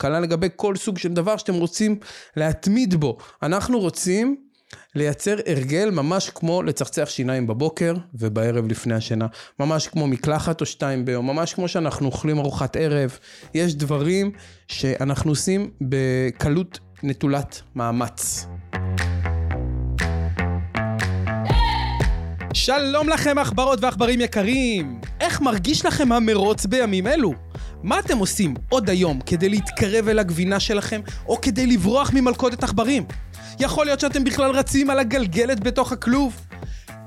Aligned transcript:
כנ"ל 0.00 0.20
לגבי 0.20 0.48
כל 0.56 0.76
סוג 0.76 0.98
של 0.98 1.12
דבר 1.12 1.36
שאתם 1.36 1.54
רוצים 1.54 1.98
להתמיד 2.36 2.94
בו. 2.94 3.16
אנחנו 3.42 3.78
רוצים 3.80 4.36
לייצר 4.94 5.36
הרגל 5.46 5.90
ממש 5.90 6.30
כמו 6.30 6.62
לצחצח 6.62 7.08
שיניים 7.08 7.46
בבוקר 7.46 7.94
ובערב 8.14 8.66
לפני 8.68 8.94
השינה. 8.94 9.26
ממש 9.60 9.88
כמו 9.88 10.06
מקלחת 10.06 10.60
או 10.60 10.66
שתיים 10.66 11.04
ביום, 11.04 11.26
ממש 11.26 11.54
כמו 11.54 11.68
שאנחנו 11.68 12.06
אוכלים 12.06 12.38
ארוחת 12.38 12.76
ערב. 12.76 13.18
יש 13.54 13.74
דברים 13.74 14.30
שאנחנו 14.68 15.30
עושים 15.30 15.70
בקלות 15.80 16.78
נטולת 17.02 17.62
מאמץ. 17.74 18.46
שלום 22.52 23.08
לכם 23.08 23.38
עכברות 23.38 23.78
ועכברים 23.82 24.20
יקרים! 24.20 25.00
איך 25.20 25.40
מרגיש 25.40 25.86
לכם 25.86 26.12
המרוץ 26.12 26.66
בימים 26.66 27.06
אלו? 27.06 27.32
מה 27.82 27.98
אתם 27.98 28.18
עושים 28.18 28.54
עוד 28.68 28.90
היום 28.90 29.20
כדי 29.26 29.48
להתקרב 29.48 30.08
אל 30.08 30.18
הגבינה 30.18 30.60
שלכם, 30.60 31.00
או 31.26 31.40
כדי 31.40 31.66
לברוח 31.66 32.10
ממלכודת 32.14 32.62
עכברים? 32.62 33.04
יכול 33.60 33.86
להיות 33.86 34.00
שאתם 34.00 34.24
בכלל 34.24 34.50
רצים 34.50 34.90
על 34.90 34.98
הגלגלת 34.98 35.60
בתוך 35.60 35.92
הכלוב? 35.92 36.40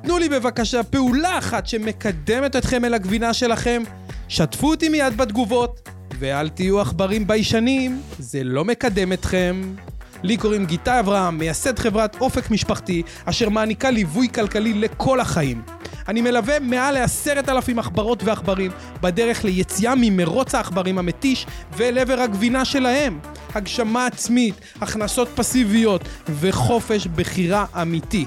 תנו 0.03 0.17
לי 0.17 0.29
בבקשה 0.29 0.83
פעולה 0.83 1.37
אחת 1.37 1.67
שמקדמת 1.67 2.55
אתכם 2.55 2.85
אל 2.85 2.93
הגבינה 2.93 3.33
שלכם, 3.33 3.83
שתפו 4.27 4.69
אותי 4.69 4.89
מיד 4.89 5.17
בתגובות, 5.17 5.89
ואל 6.19 6.49
תהיו 6.49 6.81
עכברים 6.81 7.27
ביישנים, 7.27 8.01
זה 8.19 8.43
לא 8.43 8.65
מקדם 8.65 9.13
אתכם. 9.13 9.75
לי 10.23 10.37
קוראים 10.37 10.65
גיטה 10.65 10.99
אברהם, 10.99 11.37
מייסד 11.37 11.79
חברת 11.79 12.21
אופק 12.21 12.51
משפחתי, 12.51 13.03
אשר 13.25 13.49
מעניקה 13.49 13.91
ליווי 13.91 14.27
כלכלי 14.29 14.73
לכל 14.73 15.19
החיים. 15.19 15.61
אני 16.09 16.21
מלווה 16.21 16.59
מעל 16.59 16.93
לעשרת 16.93 17.49
אלפים 17.49 17.79
עכברות 17.79 18.23
ועכברים 18.23 18.71
בדרך 19.01 19.43
ליציאה 19.43 19.93
ממרוץ 19.97 20.55
העכברים 20.55 20.97
המתיש 20.97 21.45
ואל 21.77 21.97
עבר 21.97 22.19
הגבינה 22.19 22.65
שלהם. 22.65 23.19
הגשמה 23.55 24.05
עצמית, 24.05 24.55
הכנסות 24.81 25.27
פסיביות 25.35 26.01
וחופש 26.29 27.07
בחירה 27.07 27.65
אמיתי. 27.81 28.25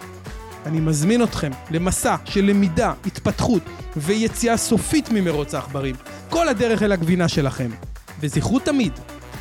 אני 0.66 0.80
מזמין 0.80 1.22
אתכם 1.22 1.50
למסע 1.70 2.16
של 2.24 2.44
למידה, 2.44 2.92
התפתחות 3.06 3.62
ויציאה 3.96 4.56
סופית 4.56 5.08
ממרוץ 5.12 5.54
העכברים. 5.54 5.94
כל 6.30 6.48
הדרך 6.48 6.82
אל 6.82 6.92
הגבינה 6.92 7.28
שלכם. 7.28 7.70
וזכרו 8.20 8.58
תמיד, 8.58 8.92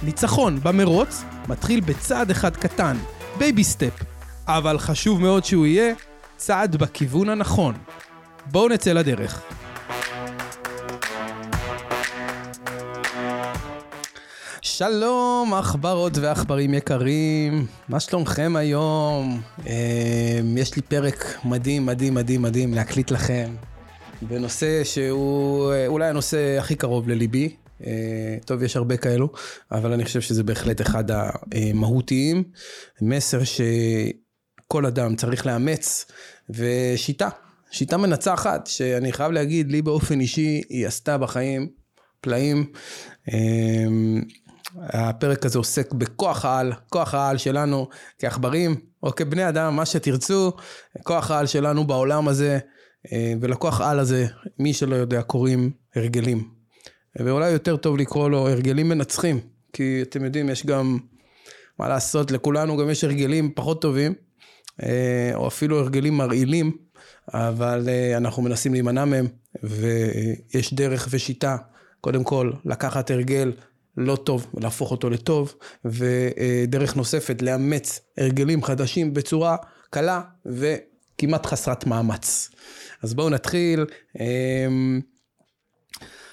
ניצחון 0.03 0.59
במרוץ 0.63 1.23
מתחיל 1.47 1.79
בצעד 1.79 2.31
אחד 2.31 2.55
קטן, 2.55 2.97
baby 3.37 3.63
step, 3.63 4.03
אבל 4.47 4.79
חשוב 4.79 5.21
מאוד 5.21 5.45
שהוא 5.45 5.65
יהיה 5.65 5.93
צעד 6.37 6.75
בכיוון 6.75 7.29
הנכון. 7.29 7.73
בואו 8.45 8.67
נצא 8.67 8.93
לדרך. 8.93 9.43
שלום 14.61 15.53
עכברות 15.53 16.17
ועכברים 16.17 16.73
יקרים, 16.73 17.65
מה 17.89 17.99
שלומכם 17.99 18.55
היום? 18.55 19.41
יש 20.57 20.75
לי 20.75 20.81
פרק 20.81 21.25
מדהים 21.45 21.85
מדהים 21.85 22.13
מדהים 22.13 22.41
מדהים 22.41 22.73
להקליט 22.73 23.11
לכם 23.11 23.55
בנושא 24.21 24.83
שהוא 24.83 25.73
אולי 25.87 26.07
הנושא 26.07 26.57
הכי 26.59 26.75
קרוב 26.75 27.09
לליבי, 27.09 27.55
טוב, 28.45 28.63
יש 28.63 28.75
הרבה 28.75 28.97
כאלו, 28.97 29.29
אבל 29.71 29.93
אני 29.93 30.05
חושב 30.05 30.21
שזה 30.21 30.43
בהחלט 30.43 30.81
אחד 30.81 31.03
המהותיים. 31.11 32.43
מסר 33.01 33.39
שכל 33.43 34.85
אדם 34.85 35.15
צריך 35.15 35.45
לאמץ, 35.45 36.05
ושיטה, 36.49 37.29
שיטה 37.71 37.97
מנצחת, 37.97 38.67
שאני 38.67 39.11
חייב 39.13 39.31
להגיד, 39.31 39.71
לי 39.71 39.81
באופן 39.81 40.19
אישי, 40.19 40.61
היא 40.69 40.87
עשתה 40.87 41.17
בחיים 41.17 41.69
פלאים. 42.21 42.71
הפרק 44.77 45.45
הזה 45.45 45.57
עוסק 45.57 45.93
בכוח 45.93 46.45
העל, 46.45 46.73
כוח 46.89 47.13
העל 47.13 47.37
שלנו 47.37 47.87
כעכברים, 48.19 48.75
או 49.03 49.15
כבני 49.15 49.49
אדם, 49.49 49.75
מה 49.75 49.85
שתרצו, 49.85 50.51
כוח 51.03 51.31
העל 51.31 51.47
שלנו 51.47 51.87
בעולם 51.87 52.27
הזה, 52.27 52.59
ולכוח 53.41 53.81
העל 53.81 53.99
הזה, 53.99 54.27
מי 54.59 54.73
שלא 54.73 54.95
יודע, 54.95 55.21
קוראים 55.21 55.71
הרגלים. 55.95 56.49
ואולי 57.15 57.49
יותר 57.49 57.77
טוב 57.77 57.97
לקרוא 57.97 58.29
לו 58.29 58.49
הרגלים 58.49 58.89
מנצחים, 58.89 59.39
כי 59.73 60.01
אתם 60.01 60.25
יודעים, 60.25 60.49
יש 60.49 60.65
גם, 60.65 60.97
מה 61.79 61.89
לעשות, 61.89 62.31
לכולנו 62.31 62.77
גם 62.77 62.89
יש 62.89 63.03
הרגלים 63.03 63.51
פחות 63.55 63.81
טובים, 63.81 64.13
או 65.33 65.47
אפילו 65.47 65.79
הרגלים 65.79 66.17
מרעילים, 66.17 66.71
אבל 67.33 67.89
אנחנו 68.17 68.41
מנסים 68.41 68.73
להימנע 68.73 69.05
מהם, 69.05 69.27
ויש 69.63 70.73
דרך 70.73 71.07
ושיטה, 71.11 71.57
קודם 72.01 72.23
כל, 72.23 72.51
לקחת 72.65 73.11
הרגל 73.11 73.51
לא 73.97 74.15
טוב 74.15 74.47
ולהפוך 74.53 74.91
אותו 74.91 75.09
לטוב, 75.09 75.55
ודרך 75.85 76.95
נוספת, 76.95 77.41
לאמץ 77.41 77.99
הרגלים 78.17 78.63
חדשים 78.63 79.13
בצורה 79.13 79.57
קלה 79.89 80.21
וכמעט 80.45 81.45
חסרת 81.45 81.85
מאמץ. 81.85 82.49
אז 83.03 83.13
בואו 83.13 83.29
נתחיל. 83.29 83.85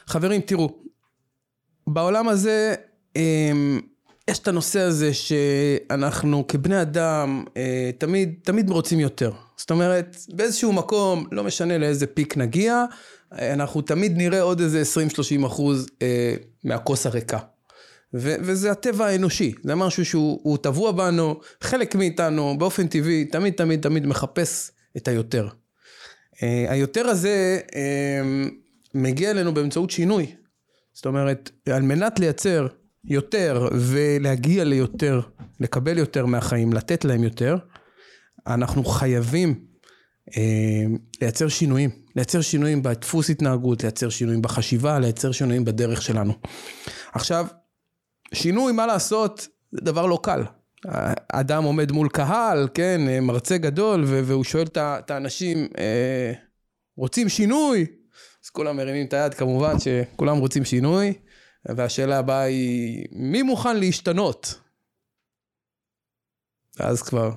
חברים, 0.07 0.41
תראו, 0.41 0.79
בעולם 1.87 2.29
הזה 2.29 2.75
יש 4.29 4.39
את 4.39 4.49
הנושא 4.49 4.81
הזה 4.81 5.15
שאנחנו 5.15 6.47
כבני 6.49 6.83
אדם 6.83 7.45
תמיד, 7.99 8.35
תמיד 8.43 8.71
רוצים 8.71 9.01
יותר. 9.01 9.33
זאת 9.59 9.71
אומרת, 9.71 10.17
באיזשהו 10.29 10.73
מקום, 10.73 11.27
לא 11.33 11.45
משנה 11.45 11.79
לאיזה 11.79 12.07
פיק 12.07 12.37
נגיע, 12.37 12.85
אנחנו 13.33 13.83
תמיד 13.83 14.17
נראה 14.17 14.41
עוד 14.41 14.61
איזה 14.61 14.83
20-30 15.43 15.47
אחוז 15.47 15.87
מהכוס 16.65 17.07
הריקה. 17.07 17.39
וזה 18.13 18.71
הטבע 18.71 19.07
האנושי, 19.07 19.55
זה 19.63 19.75
משהו 19.75 20.05
שהוא 20.05 20.59
טבוע 20.59 20.93
בנו, 20.93 21.41
חלק 21.61 21.95
מאיתנו 21.95 22.59
באופן 22.59 22.87
טבעי, 22.87 23.25
תמיד 23.25 23.55
תמיד 23.55 23.81
תמיד 23.81 24.07
מחפש 24.07 24.71
את 24.97 25.09
היותר. 25.09 25.49
היותר 26.69 27.07
הזה 27.07 27.61
מגיע 28.95 29.31
אלינו 29.31 29.55
באמצעות 29.55 29.91
שינוי. 29.91 30.35
זאת 30.93 31.07
אומרת, 31.07 31.51
על 31.71 31.83
מנת 31.83 32.21
לייצר 32.21 32.67
יותר 33.05 33.69
ולהגיע 33.73 34.65
ליותר, 34.65 35.21
לקבל 35.61 35.99
יותר 35.99 36.27
מהחיים, 36.27 36.73
לתת 36.73 37.05
להם 37.05 37.25
יותר, 37.25 37.57
אנחנו 38.49 38.85
חייבים 38.85 39.65
אה, 40.37 40.85
לייצר 41.21 41.49
שינויים. 41.49 41.91
לייצר 42.17 42.41
שינויים 42.41 42.83
בדפוס 42.83 43.31
התנהגות, 43.31 43.83
לייצר 43.83 44.09
שינויים 44.09 44.43
בחשיבה, 44.43 44.99
לייצר 44.99 45.33
שינויים 45.33 45.65
בדרך 45.65 46.03
שלנו. 46.03 46.33
עכשיו, 47.13 47.47
שינוי, 48.35 48.73
מה 48.73 48.87
לעשות, 48.87 49.49
זה 49.73 49.81
דבר 49.81 50.07
לא 50.07 50.19
קל. 50.23 50.43
אדם 51.33 51.65
עומד 51.65 51.93
מול 51.93 52.09
קהל, 52.09 52.69
כן, 52.75 53.01
מרצה 53.23 53.59
גדול, 53.59 54.05
והוא 54.05 54.45
שואל 54.45 54.67
את 54.77 55.11
האנשים, 55.11 55.69
אה, 55.79 56.33
רוצים 56.97 57.29
שינוי? 57.29 57.87
אז 58.45 58.51
כולם 58.51 58.77
מרימים 58.77 59.07
את 59.07 59.13
היד, 59.13 59.35
כמובן 59.35 59.75
שכולם 59.79 60.39
רוצים 60.39 60.65
שינוי, 60.65 61.15
והשאלה 61.77 62.19
הבאה 62.19 62.43
היא, 62.43 63.05
מי 63.13 63.43
מוכן 63.43 63.77
להשתנות? 63.77 64.61
ואז 66.79 67.03
כבר 67.03 67.33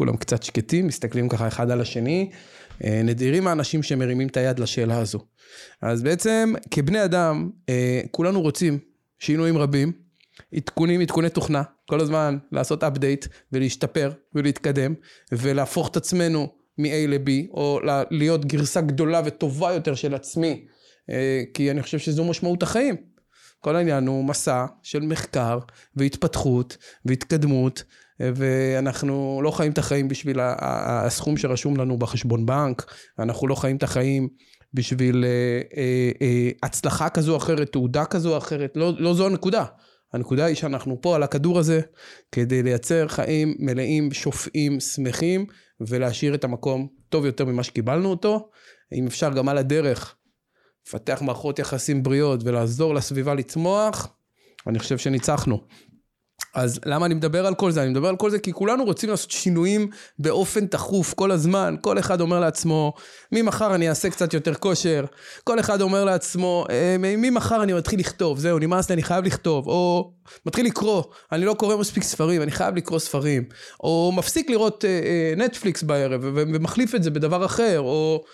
כולם 0.00 0.16
קצת 0.16 0.42
שקטים, 0.42 0.86
מסתכלים 0.86 1.28
ככה 1.28 1.48
אחד 1.48 1.70
על 1.70 1.80
השני, 1.80 2.30
נדירים 2.84 3.46
האנשים 3.46 3.82
שמרימים 3.82 4.28
את 4.28 4.36
היד 4.36 4.58
לשאלה 4.58 4.98
הזו. 4.98 5.18
אז 5.82 6.02
בעצם, 6.02 6.54
כבני 6.70 7.04
אדם, 7.04 7.50
כולנו 8.10 8.40
רוצים 8.40 8.78
שינויים 9.18 9.58
רבים, 9.58 9.92
עדכונים, 10.54 11.00
עדכוני 11.00 11.30
תוכנה, 11.30 11.62
כל 11.88 12.00
הזמן 12.00 12.38
לעשות 12.52 12.82
update 12.82 13.28
ולהשתפר 13.52 14.12
ולהתקדם 14.34 14.94
ולהפוך 15.32 15.88
את 15.88 15.96
עצמנו 15.96 16.48
מ-A 16.78 17.08
ל-B, 17.08 17.30
או 17.50 17.80
להיות 18.10 18.44
גרסה 18.44 18.80
גדולה 18.80 19.22
וטובה 19.24 19.72
יותר 19.72 19.94
של 19.94 20.14
עצמי, 20.14 20.66
כי 21.54 21.70
אני 21.70 21.82
חושב 21.82 21.98
שזו 21.98 22.24
משמעות 22.24 22.62
החיים. 22.62 22.96
כל 23.62 23.76
העניין 23.76 24.06
הוא 24.06 24.24
מסע 24.24 24.66
של 24.82 25.00
מחקר 25.00 25.58
והתפתחות 25.96 26.76
והתקדמות, 27.04 27.84
ואנחנו 28.20 29.40
לא 29.44 29.50
חיים 29.50 29.72
את 29.72 29.78
החיים 29.78 30.08
בשביל 30.08 30.38
הסכום 30.42 31.36
שרשום 31.36 31.76
לנו 31.76 31.98
בחשבון 31.98 32.46
בנק, 32.46 32.92
אנחנו 33.18 33.48
לא 33.48 33.54
חיים 33.54 33.76
את 33.76 33.82
החיים 33.82 34.28
בשביל 34.74 35.24
הצלחה 36.62 37.08
כזו 37.08 37.32
או 37.32 37.36
אחרת, 37.36 37.72
תעודה 37.72 38.04
כזו 38.04 38.32
או 38.32 38.38
אחרת, 38.38 38.72
לא, 38.76 38.92
לא 38.98 39.14
זו 39.14 39.26
הנקודה. 39.26 39.64
הנקודה 40.12 40.44
היא 40.44 40.56
שאנחנו 40.56 40.98
פה 41.00 41.16
על 41.16 41.22
הכדור 41.22 41.58
הזה 41.58 41.80
כדי 42.32 42.62
לייצר 42.62 43.08
חיים 43.08 43.54
מלאים, 43.58 44.12
שופעים, 44.12 44.80
שמחים, 44.80 45.46
ולהשאיר 45.80 46.34
את 46.34 46.44
המקום 46.44 46.88
טוב 47.08 47.26
יותר 47.26 47.44
ממה 47.44 47.62
שקיבלנו 47.62 48.10
אותו. 48.10 48.50
אם 48.92 49.06
אפשר 49.06 49.32
גם 49.32 49.48
על 49.48 49.58
הדרך, 49.58 50.14
לפתח 50.86 51.22
מערכות 51.22 51.58
יחסים 51.58 52.02
בריאות 52.02 52.40
ולעזור 52.44 52.94
לסביבה 52.94 53.34
לצמוח, 53.34 54.16
אני 54.66 54.78
חושב 54.78 54.98
שניצחנו. 54.98 55.60
אז 56.54 56.80
למה 56.86 57.06
אני 57.06 57.14
מדבר 57.14 57.46
על 57.46 57.54
כל 57.54 57.70
זה? 57.70 57.82
אני 57.82 57.90
מדבר 57.90 58.08
על 58.08 58.16
כל 58.16 58.30
זה 58.30 58.38
כי 58.38 58.52
כולנו 58.52 58.84
רוצים 58.84 59.10
לעשות 59.10 59.30
שינויים 59.30 59.90
באופן 60.18 60.66
תכוף 60.66 61.14
כל 61.14 61.30
הזמן. 61.30 61.74
כל 61.80 61.98
אחד 61.98 62.20
אומר 62.20 62.40
לעצמו, 62.40 62.92
ממחר 63.32 63.74
אני 63.74 63.88
אעשה 63.88 64.10
קצת 64.10 64.34
יותר 64.34 64.54
כושר. 64.54 65.04
כל 65.44 65.60
אחד 65.60 65.80
אומר 65.80 66.04
לעצמו, 66.04 66.64
אה, 66.70 66.96
ממחר 66.98 67.62
אני 67.62 67.72
מתחיל 67.72 68.00
לכתוב, 68.00 68.38
זהו, 68.38 68.58
נמאס 68.58 68.88
לי, 68.88 68.94
אני 68.94 69.02
חייב 69.02 69.24
לכתוב. 69.24 69.68
או 69.68 70.12
מתחיל 70.46 70.66
לקרוא, 70.66 71.02
אני 71.32 71.44
לא 71.44 71.54
קורא 71.54 71.76
מספיק 71.76 72.02
ספרים, 72.02 72.42
אני 72.42 72.50
חייב 72.50 72.76
לקרוא 72.76 72.98
ספרים. 72.98 73.44
או 73.80 74.12
מפסיק 74.16 74.50
לראות 74.50 74.84
אה, 74.84 74.90
אה, 74.90 75.34
נטפליקס 75.36 75.82
בערב 75.82 76.20
ומחליף 76.22 76.94
את 76.94 77.02
זה 77.02 77.10
בדבר 77.10 77.44
אחר. 77.44 77.80
או 77.80 78.24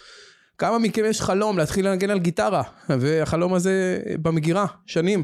כמה 0.59 0.79
מכם 0.79 1.05
יש 1.05 1.21
חלום 1.21 1.59
להתחיל 1.59 1.89
לנגן 1.89 2.11
על 2.11 2.19
גיטרה, 2.19 2.63
והחלום 2.89 3.55
הזה 3.55 3.99
במגירה, 4.23 4.67
שנים. 4.87 5.23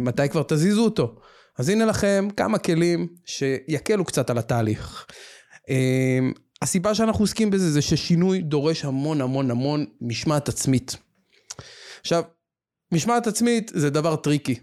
מתי 0.00 0.28
כבר 0.28 0.42
תזיזו 0.42 0.84
אותו? 0.84 1.14
אז 1.58 1.68
הנה 1.68 1.84
לכם 1.84 2.28
כמה 2.36 2.58
כלים 2.58 3.08
שיקלו 3.24 4.04
קצת 4.04 4.30
על 4.30 4.38
התהליך. 4.38 5.06
אמ, 5.68 6.32
הסיבה 6.62 6.94
שאנחנו 6.94 7.24
עוסקים 7.24 7.50
בזה 7.50 7.70
זה 7.70 7.82
ששינוי 7.82 8.42
דורש 8.42 8.84
המון 8.84 9.20
המון 9.20 9.50
המון 9.50 9.86
משמעת 10.00 10.48
עצמית. 10.48 10.96
עכשיו, 12.00 12.22
משמעת 12.92 13.26
עצמית 13.26 13.70
זה 13.74 13.90
דבר 13.90 14.16
tricky. 14.16 14.54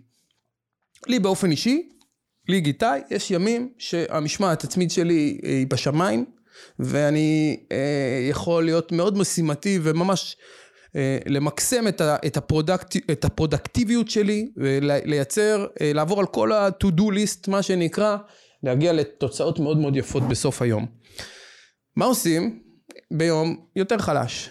לי 1.07 1.19
באופן 1.19 1.51
אישי, 1.51 1.89
לי 2.49 2.61
גיטאי, 2.61 2.99
יש 3.11 3.31
ימים 3.31 3.73
שהמשמעת 3.77 4.63
עצמית 4.63 4.91
שלי 4.91 5.39
היא 5.43 5.67
בשמיים, 5.67 6.25
ואני 6.79 7.59
אה, 7.71 8.27
יכול 8.29 8.65
להיות 8.65 8.91
מאוד 8.91 9.17
משימתי 9.17 9.79
וממש 9.83 10.37
אה, 10.39 10.45
למקסם 11.25 11.87
את, 11.87 12.01
ה, 12.01 12.15
את, 12.27 12.37
ה 12.37 12.44
product, 12.44 12.95
את 13.11 13.25
הפרודקטיביות 13.25 14.09
שלי 14.09 14.51
ולייצר, 14.57 15.65
אה, 15.81 15.93
לעבור 15.93 16.19
על 16.19 16.25
כל 16.25 16.51
ה-to-do 16.51 17.01
list, 17.01 17.51
מה 17.51 17.61
שנקרא, 17.61 18.17
להגיע 18.63 18.93
לתוצאות 18.93 19.59
מאוד 19.59 19.77
מאוד 19.77 19.95
יפות 19.95 20.23
בסוף 20.23 20.61
היום. 20.61 20.85
מה 21.95 22.05
עושים 22.05 22.59
ביום 23.11 23.65
יותר 23.75 23.97
חלש? 23.97 24.49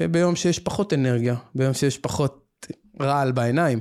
אה, 0.00 0.08
ביום 0.08 0.36
שיש 0.36 0.58
פחות 0.58 0.92
אנרגיה, 0.92 1.34
ביום 1.54 1.74
שיש 1.74 1.98
פחות 1.98 2.66
רעל 3.00 3.32
בעיניים. 3.32 3.80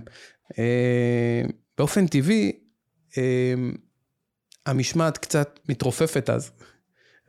באופן 1.78 2.08
טבעי, 2.08 2.52
המשמעת 4.66 5.18
קצת 5.18 5.60
מתרופפת 5.70 6.30
אז. 6.30 6.52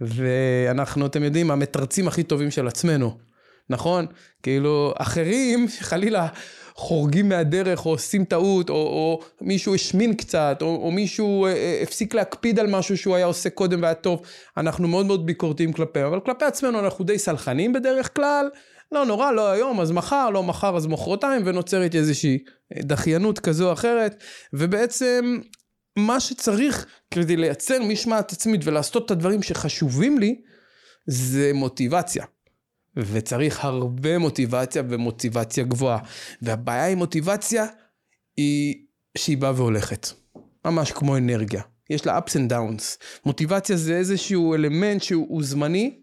ואנחנו, 0.00 1.06
אתם 1.06 1.22
יודעים, 1.22 1.50
המתרצים 1.50 2.08
הכי 2.08 2.22
טובים 2.22 2.50
של 2.50 2.68
עצמנו. 2.68 3.18
נכון? 3.70 4.06
כאילו, 4.42 4.94
אחרים 4.98 5.66
חלילה 5.80 6.28
חורגים 6.76 7.28
מהדרך 7.28 7.86
או 7.86 7.90
עושים 7.90 8.24
טעות, 8.24 8.70
או, 8.70 8.74
או 8.74 9.20
מישהו 9.40 9.74
השמין 9.74 10.14
קצת, 10.14 10.58
או, 10.60 10.66
או 10.66 10.90
מישהו 10.90 11.46
אה, 11.46 11.52
אה, 11.52 11.80
הפסיק 11.82 12.14
להקפיד 12.14 12.58
על 12.58 12.66
משהו 12.66 12.96
שהוא 12.96 13.16
היה 13.16 13.26
עושה 13.26 13.50
קודם 13.50 13.82
והיה 13.82 13.94
טוב, 13.94 14.22
אנחנו 14.56 14.88
מאוד 14.88 15.06
מאוד 15.06 15.26
ביקורתיים 15.26 15.72
כלפיהם, 15.72 16.06
אבל 16.06 16.20
כלפי 16.20 16.44
עצמנו 16.44 16.80
אנחנו 16.80 17.04
די 17.04 17.18
סלחנים 17.18 17.72
בדרך 17.72 18.16
כלל, 18.16 18.48
לא 18.92 19.06
נורא, 19.06 19.32
לא 19.32 19.50
היום, 19.50 19.80
אז 19.80 19.90
מחר, 19.90 20.30
לא 20.30 20.42
מחר, 20.42 20.76
אז 20.76 20.86
מחרתיים, 20.86 21.42
ונוצרת 21.44 21.94
איזושהי 21.94 22.38
דחיינות 22.78 23.38
כזו 23.38 23.68
או 23.68 23.72
אחרת, 23.72 24.22
ובעצם 24.52 25.38
מה 25.98 26.20
שצריך 26.20 26.86
כדי 27.10 27.36
לייצר 27.36 27.82
משמעת 27.82 28.32
עצמית 28.32 28.60
ולעשות 28.64 29.06
את 29.06 29.10
הדברים 29.10 29.42
שחשובים 29.42 30.18
לי, 30.18 30.40
זה 31.06 31.50
מוטיבציה. 31.54 32.24
וצריך 32.96 33.64
הרבה 33.64 34.18
מוטיבציה 34.18 34.82
ומוטיבציה 34.88 35.64
גבוהה. 35.64 35.98
והבעיה 36.42 36.88
עם 36.88 36.98
מוטיבציה 36.98 37.66
היא 38.36 38.86
שהיא 39.18 39.38
באה 39.38 39.52
והולכת. 39.56 40.08
ממש 40.64 40.92
כמו 40.92 41.16
אנרגיה. 41.16 41.62
יש 41.90 42.06
לה 42.06 42.18
ups 42.18 42.30
and 42.30 42.52
downs. 42.52 42.82
מוטיבציה 43.26 43.76
זה 43.76 43.96
איזשהו 43.96 44.54
אלמנט 44.54 45.02
שהוא 45.02 45.42
זמני, 45.42 46.00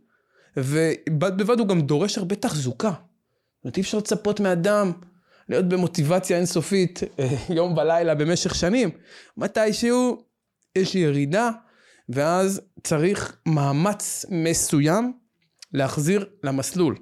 ובד 0.57 1.38
בבד 1.38 1.59
הוא 1.59 1.67
גם 1.67 1.81
דורש 1.81 2.17
הרבה 2.17 2.35
תחזוקה. 2.35 2.89
זאת 2.89 3.63
אומרת, 3.63 3.77
אי 3.77 3.81
אפשר 3.81 3.97
לצפות 3.97 4.39
מאדם 4.39 4.91
להיות 5.49 5.69
במוטיבציה 5.69 6.38
אינסופית 6.38 6.99
אה, 7.19 7.27
יום 7.49 7.77
ולילה 7.77 8.15
במשך 8.15 8.55
שנים. 8.55 8.89
מתישהו 9.38 10.23
יש 10.75 10.95
ירידה, 10.95 11.49
ואז 12.09 12.61
צריך 12.83 13.38
מאמץ 13.45 14.25
מסוים 14.29 15.13
להחזיר 15.73 16.25
למסלול. 16.44 16.95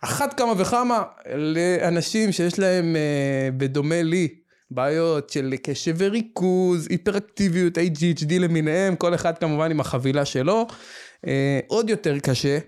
אחת 0.00 0.34
כמה 0.34 0.52
וכמה 0.58 1.02
לאנשים 1.34 2.32
שיש 2.32 2.58
להם, 2.58 2.96
אה, 2.96 3.48
בדומה 3.56 4.02
לי, 4.02 4.28
בעיות 4.70 5.30
של 5.30 5.54
קשב 5.62 5.94
וריכוז, 5.98 6.86
היפראקטיביות, 6.90 7.78
ADHD 7.78 8.32
למיניהם, 8.38 8.96
כל 8.96 9.14
אחד 9.14 9.38
כמובן 9.38 9.70
עם 9.70 9.80
החבילה 9.80 10.24
שלו, 10.24 10.66
אה, 11.26 11.60
עוד 11.66 11.90
יותר 11.90 12.18
קשה 12.18 12.58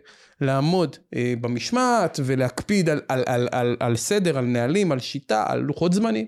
לעמוד 0.41 0.97
אה, 1.17 1.35
במשמעת 1.41 2.21
ולהקפיד 2.25 2.89
על, 2.89 3.01
על, 3.09 3.23
על, 3.27 3.49
על, 3.53 3.77
על 3.81 3.97
סדר, 3.97 4.39
על 4.39 4.45
נהלים, 4.45 4.93
על 4.93 4.99
שיטה, 4.99 5.45
על 5.49 5.61
לוחות 5.61 5.93
זמנים. 5.93 6.27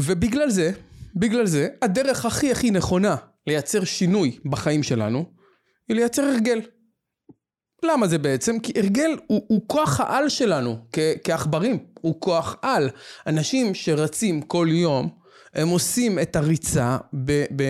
ובגלל 0.00 0.50
זה, 0.50 0.70
בגלל 1.16 1.46
זה, 1.46 1.68
הדרך 1.82 2.24
הכי 2.24 2.52
הכי 2.52 2.70
נכונה 2.70 3.16
לייצר 3.46 3.84
שינוי 3.84 4.38
בחיים 4.44 4.82
שלנו, 4.82 5.24
היא 5.88 5.96
לייצר 5.96 6.22
הרגל. 6.22 6.60
למה 7.84 8.06
זה 8.06 8.18
בעצם? 8.18 8.58
כי 8.58 8.72
הרגל 8.76 9.16
הוא, 9.26 9.46
הוא 9.48 9.60
כוח 9.66 10.00
העל 10.00 10.28
שלנו 10.28 10.76
כעכברים, 11.24 11.86
הוא 12.00 12.20
כוח 12.20 12.56
על. 12.62 12.90
אנשים 13.26 13.74
שרצים 13.74 14.42
כל 14.42 14.68
יום, 14.70 15.08
הם 15.54 15.68
עושים 15.68 16.18
את 16.18 16.36
הריצה 16.36 16.96
ב, 17.24 17.44
ב, 17.56 17.62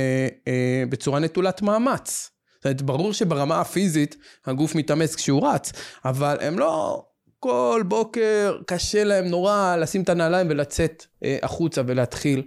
אה, 0.49 0.85
בצורה 0.89 1.21
נטולת 1.21 1.63
מאמץ. 1.63 2.31
זאת 2.55 2.65
אומרת, 2.65 2.83
ברור 2.83 3.13
שברמה 3.13 3.61
הפיזית 3.61 4.17
הגוף 4.47 4.75
מתאמץ 4.75 5.15
כשהוא 5.15 5.49
רץ, 5.49 5.73
אבל 6.05 6.37
הם 6.41 6.59
לא 6.59 7.05
כל 7.41 7.83
בוקר 7.89 8.59
קשה 8.67 9.05
להם 9.05 9.25
נורא 9.25 9.77
לשים 9.77 10.03
את 10.03 10.09
הנעליים 10.09 10.47
ולצאת 10.51 11.07
אה, 11.25 11.39
החוצה 11.43 11.83
ולהתחיל 11.87 12.43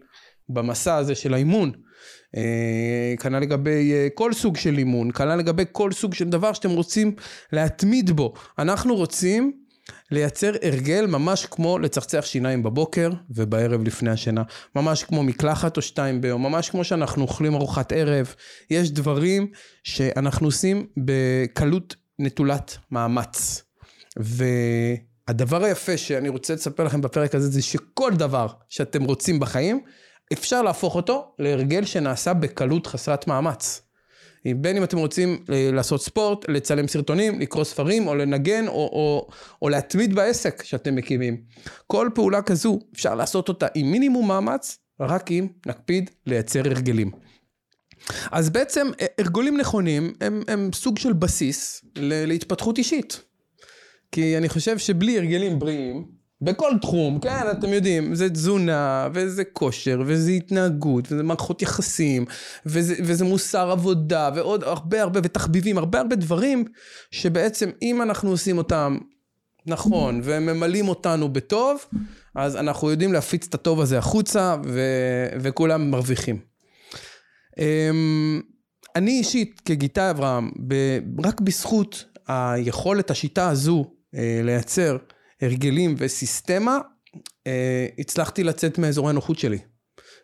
במסע 0.50 0.96
הזה 0.96 1.16
של 1.16 1.34
האימון. 1.34 1.72
אה, 2.36 3.14
כנ"ל 3.20 3.40
לגבי 3.40 3.94
אה, 3.94 4.08
כל 4.14 4.34
סוג 4.34 4.58
של 4.58 4.78
אימון, 4.78 5.12
כנ"ל 5.12 5.36
לגבי 5.36 5.64
כל 5.72 5.92
סוג 5.92 6.14
של 6.14 6.30
דבר 6.30 6.54
שאתם 6.54 6.70
רוצים 6.70 7.16
להתמיד 7.52 8.12
בו. 8.12 8.34
אנחנו 8.60 8.96
רוצים 8.96 9.52
לייצר 10.12 10.52
הרגל 10.62 11.06
ממש 11.06 11.46
כמו 11.46 11.80
לצחצח 11.80 12.26
שיניים 12.26 12.64
בבוקר 12.64 13.12
ובערב 13.30 13.84
לפני 13.84 14.10
השינה. 14.10 14.44
ממש 14.76 15.04
כמו 15.04 15.24
מקלחת 15.24 15.78
או 15.78 15.82
שתיים 15.82 16.22
ביום, 16.22 16.44
ממש 16.44 16.70
כמו 16.70 16.84
שאנחנו 16.84 17.22
אוכלים 17.22 17.56
ארוחת 17.56 17.92
ערב. 17.92 18.36
יש 18.70 18.92
דברים 18.92 19.48
שאנחנו 19.84 20.48
עושים 20.48 20.88
בקלות 20.98 21.96
נטולת 22.20 22.78
מאמץ. 22.92 23.64
והדבר 24.18 25.64
היפה 25.64 25.98
שאני 25.98 26.30
רוצה 26.30 26.54
לספר 26.54 26.84
לכם 26.84 27.02
בפרק 27.02 27.36
הזה 27.36 27.50
זה 27.50 27.62
שכל 27.62 28.12
דבר 28.14 28.48
שאתם 28.70 29.04
רוצים 29.04 29.40
בחיים, 29.40 29.82
אפשר 30.34 30.62
להפוך 30.62 30.96
אותו 30.96 31.36
להרגל 31.40 31.86
שנעשה 31.86 32.34
בקלות 32.34 32.88
חסרת 32.88 33.28
מאמץ. 33.28 33.82
בין 34.56 34.78
אם 34.78 34.84
אתם 34.84 34.98
רוצים 34.98 35.44
אה, 35.50 35.70
לעשות 35.74 36.02
ספורט, 36.02 36.50
לצלם 36.50 36.88
סרטונים, 36.88 37.40
לקרוא 37.40 37.64
ספרים, 37.64 38.08
או 38.08 38.16
לנגן, 38.16 38.68
או, 38.68 38.74
או, 38.74 39.28
או 39.62 39.70
להתמיד 39.70 40.16
בעסק 40.16 40.64
שאתם 40.64 40.96
מקימים. 40.96 41.42
כל 41.88 42.10
פעולה 42.16 42.42
כזו, 42.42 42.80
אפשר 42.94 43.16
לעשות 43.16 43.50
אותה 43.50 43.68
עם 43.76 43.92
מינימום 43.92 44.28
מאמץ, 44.28 44.78
רק 45.00 45.32
אם 45.32 45.48
נקפיד 45.66 46.10
לייצר 46.26 46.60
הרגלים. 46.60 47.12
אז 48.32 48.50
בעצם 48.50 48.88
אה, 49.02 49.06
הרגולים 49.20 49.58
נכונים 49.58 50.14
הם, 50.22 50.42
הם 50.48 50.70
סוג 50.74 50.98
של 50.98 51.14
בסיס 51.14 51.86
להתפתחות 51.96 52.78
אישית. 52.78 53.22
כי 54.12 54.38
אני 54.38 54.50
חושב 54.50 54.78
שבלי 54.78 55.18
הרגלים 55.18 55.60
בריאים, 55.60 56.06
בכל 56.42 56.72
תחום, 56.82 57.20
כן, 57.20 57.52
אתם 57.52 57.74
יודעים, 57.74 58.16
זה 58.16 58.30
תזונה, 58.30 59.08
וזה 59.14 59.44
כושר, 59.44 60.02
וזה 60.06 60.32
התנהגות, 60.32 61.12
וזה 61.12 61.24
מערכות 61.24 61.62
יחסים, 61.62 62.26
וזה, 62.66 62.96
וזה 63.04 63.26
מוסר 63.26 63.72
עבודה, 63.72 64.30
ועוד 64.36 64.64
הרבה 64.64 65.02
הרבה, 65.02 65.20
ותחביבים, 65.24 65.78
הרבה 65.78 66.00
הרבה 66.00 66.16
דברים, 66.16 66.66
שבעצם 67.12 67.70
אם 67.82 68.02
אנחנו 68.02 68.30
עושים 68.30 68.58
אותם 68.58 68.98
נכון, 69.66 70.22
והם 70.24 70.46
ממלאים 70.46 70.88
אותנו 70.88 71.30
בטוב, 71.30 71.86
אז 72.36 72.56
אנחנו 72.56 72.92
יודעים 72.92 73.14
להפיץ 73.14 73.48
את 73.48 73.54
הטוב 73.54 73.82
הזה 73.82 73.98
החוצה, 73.98 74.56
ו, 74.66 74.82
וכולם 75.40 75.92
מרוויחים. 75.92 76.40
אמ, 77.60 78.42
אני 78.96 79.12
אישית, 79.12 79.62
כגיטאי 79.66 80.10
אברהם, 80.10 80.52
רק 81.26 81.42
בזכות 81.42 82.06
היכולת, 82.28 83.12
השיטה 83.12 83.50
הזו, 83.50 83.86
אה, 84.16 84.42
לייצר 84.44 84.98
הרגלים 85.42 85.96
וסיסטמה, 85.98 86.78
אה, 87.48 87.88
הצלחתי 88.00 88.44
לצאת 88.44 88.78
מאזורי 88.78 89.10
הנוחות 89.10 89.40
שלי. 89.40 89.58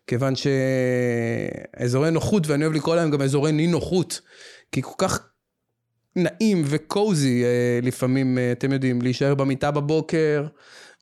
כיוון 0.07 0.33
שאזורי 0.35 2.11
נוחות, 2.11 2.47
ואני 2.47 2.63
אוהב 2.65 2.75
לקרוא 2.75 2.95
להם 2.95 3.11
גם 3.11 3.21
אזורי 3.21 3.51
ני 3.51 3.67
נוחות, 3.67 4.21
כי 4.71 4.81
כל 4.81 4.93
כך 4.97 5.27
נעים 6.15 6.63
וקוזי 6.65 7.43
אה, 7.43 7.79
לפעמים, 7.81 8.37
אה, 8.37 8.51
אתם 8.51 8.71
יודעים, 8.71 9.01
להישאר 9.01 9.35
במיטה 9.35 9.71
בבוקר, 9.71 10.47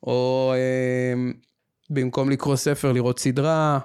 או 0.02 0.54
במקום 1.90 2.30
לקרוא 2.30 2.56
ספר, 2.56 2.92
לראות 2.92 3.18
סדרה, 3.18 3.78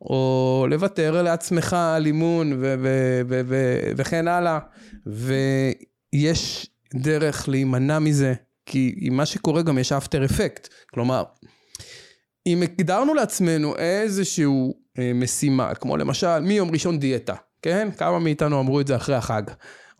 או 0.00 0.66
לוותר 0.70 1.22
לעצמך 1.22 1.72
על 1.72 2.06
אימון 2.06 2.52
ו- 2.52 2.74
ו- 2.82 3.20
ו- 3.28 3.40
ו- 3.46 3.90
וכן 3.96 4.28
הלאה. 4.28 4.58
ויש 5.06 6.70
דרך 6.94 7.48
להימנע 7.48 7.98
מזה, 7.98 8.34
כי 8.70 8.94
עם 9.00 9.16
מה 9.16 9.26
שקורה 9.26 9.62
גם 9.62 9.78
יש 9.78 9.92
אפטר 9.92 10.24
אפקט. 10.24 10.68
כלומר, 10.90 11.22
אם 12.46 12.62
הגדרנו 12.62 13.14
לעצמנו 13.14 13.76
איזשהו 13.76 14.74
אה, 14.98 15.12
משימה, 15.14 15.74
כמו 15.74 15.96
למשל 15.96 16.40
מיום 16.40 16.70
ראשון 16.70 16.98
דיאטה, 16.98 17.34
כן? 17.62 17.88
כמה 17.96 18.18
מאיתנו 18.18 18.60
אמרו 18.60 18.80
את 18.80 18.86
זה 18.86 18.96
אחרי 18.96 19.14
החג. 19.14 19.42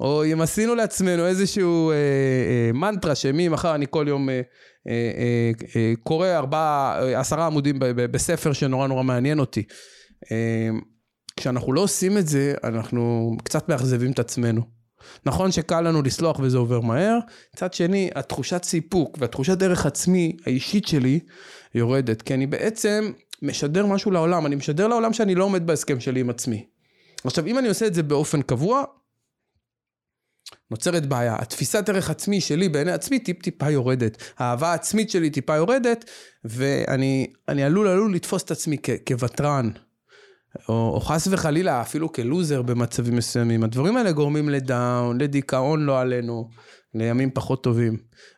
או 0.00 0.24
אם 0.24 0.40
עשינו 0.40 0.74
לעצמנו 0.74 1.26
איזשהו 1.26 1.90
אה, 1.90 1.94
אה, 1.96 2.72
מנטרה 2.72 3.14
שממחר 3.14 3.74
אני 3.74 3.86
כל 3.90 4.04
יום 4.08 4.28
אה, 4.28 4.34
אה, 4.34 4.40
אה, 4.88 5.50
אה, 5.76 5.92
קורא 6.02 6.28
ארבעה, 6.28 7.00
עשרה 7.20 7.46
עמודים 7.46 7.76
בספר 7.80 8.52
שנורא 8.52 8.86
נורא 8.86 9.02
מעניין 9.02 9.38
אותי. 9.38 9.62
כשאנחנו 11.36 11.72
לא 11.72 11.80
עושים 11.80 12.18
את 12.18 12.26
זה, 12.26 12.54
אנחנו 12.64 13.32
קצת 13.44 13.68
מאכזבים 13.68 14.12
את 14.12 14.18
עצמנו. 14.18 14.79
נכון 15.26 15.52
שקל 15.52 15.80
לנו 15.80 16.02
לסלוח 16.02 16.40
וזה 16.40 16.58
עובר 16.58 16.80
מהר, 16.80 17.18
מצד 17.54 17.74
שני, 17.74 18.10
התחושת 18.14 18.64
סיפוק 18.64 19.16
והתחושת 19.20 19.62
ערך 19.62 19.86
עצמי 19.86 20.36
האישית 20.46 20.86
שלי 20.86 21.20
יורדת, 21.74 22.22
כי 22.22 22.34
אני 22.34 22.46
בעצם 22.46 23.12
משדר 23.42 23.86
משהו 23.86 24.10
לעולם, 24.10 24.46
אני 24.46 24.56
משדר 24.56 24.88
לעולם 24.88 25.12
שאני 25.12 25.34
לא 25.34 25.44
עומד 25.44 25.66
בהסכם 25.66 26.00
שלי 26.00 26.20
עם 26.20 26.30
עצמי. 26.30 26.66
עכשיו, 27.24 27.46
אם 27.46 27.58
אני 27.58 27.68
עושה 27.68 27.86
את 27.86 27.94
זה 27.94 28.02
באופן 28.02 28.42
קבוע, 28.42 28.84
נוצרת 30.70 31.06
בעיה. 31.06 31.36
התפיסת 31.38 31.88
ערך 31.88 32.10
עצמי 32.10 32.40
שלי 32.40 32.68
בעיני 32.68 32.92
עצמי 32.92 33.18
טיפ 33.18 33.42
טיפה 33.42 33.70
יורדת. 33.70 34.22
האהבה 34.38 34.70
העצמית 34.70 35.10
שלי 35.10 35.30
טיפה 35.30 35.56
יורדת, 35.56 36.04
ואני 36.44 37.32
אני 37.48 37.64
עלול 37.64 37.88
עלול 37.88 38.14
לתפוס 38.14 38.42
את 38.42 38.50
עצמי 38.50 38.76
כוותרן. 39.06 39.70
או, 40.68 40.90
או 40.94 41.00
חס 41.00 41.28
וחלילה 41.30 41.80
אפילו 41.80 42.12
כלוזר 42.12 42.62
במצבים 42.62 43.16
מסוימים. 43.16 43.64
הדברים 43.64 43.96
האלה 43.96 44.12
גורמים 44.12 44.48
לדאון, 44.48 45.20
לדיכאון 45.20 45.84
לא 45.84 46.00
עלינו, 46.00 46.50
לימים 46.94 47.30
פחות 47.30 47.62
טובים. 47.62 47.96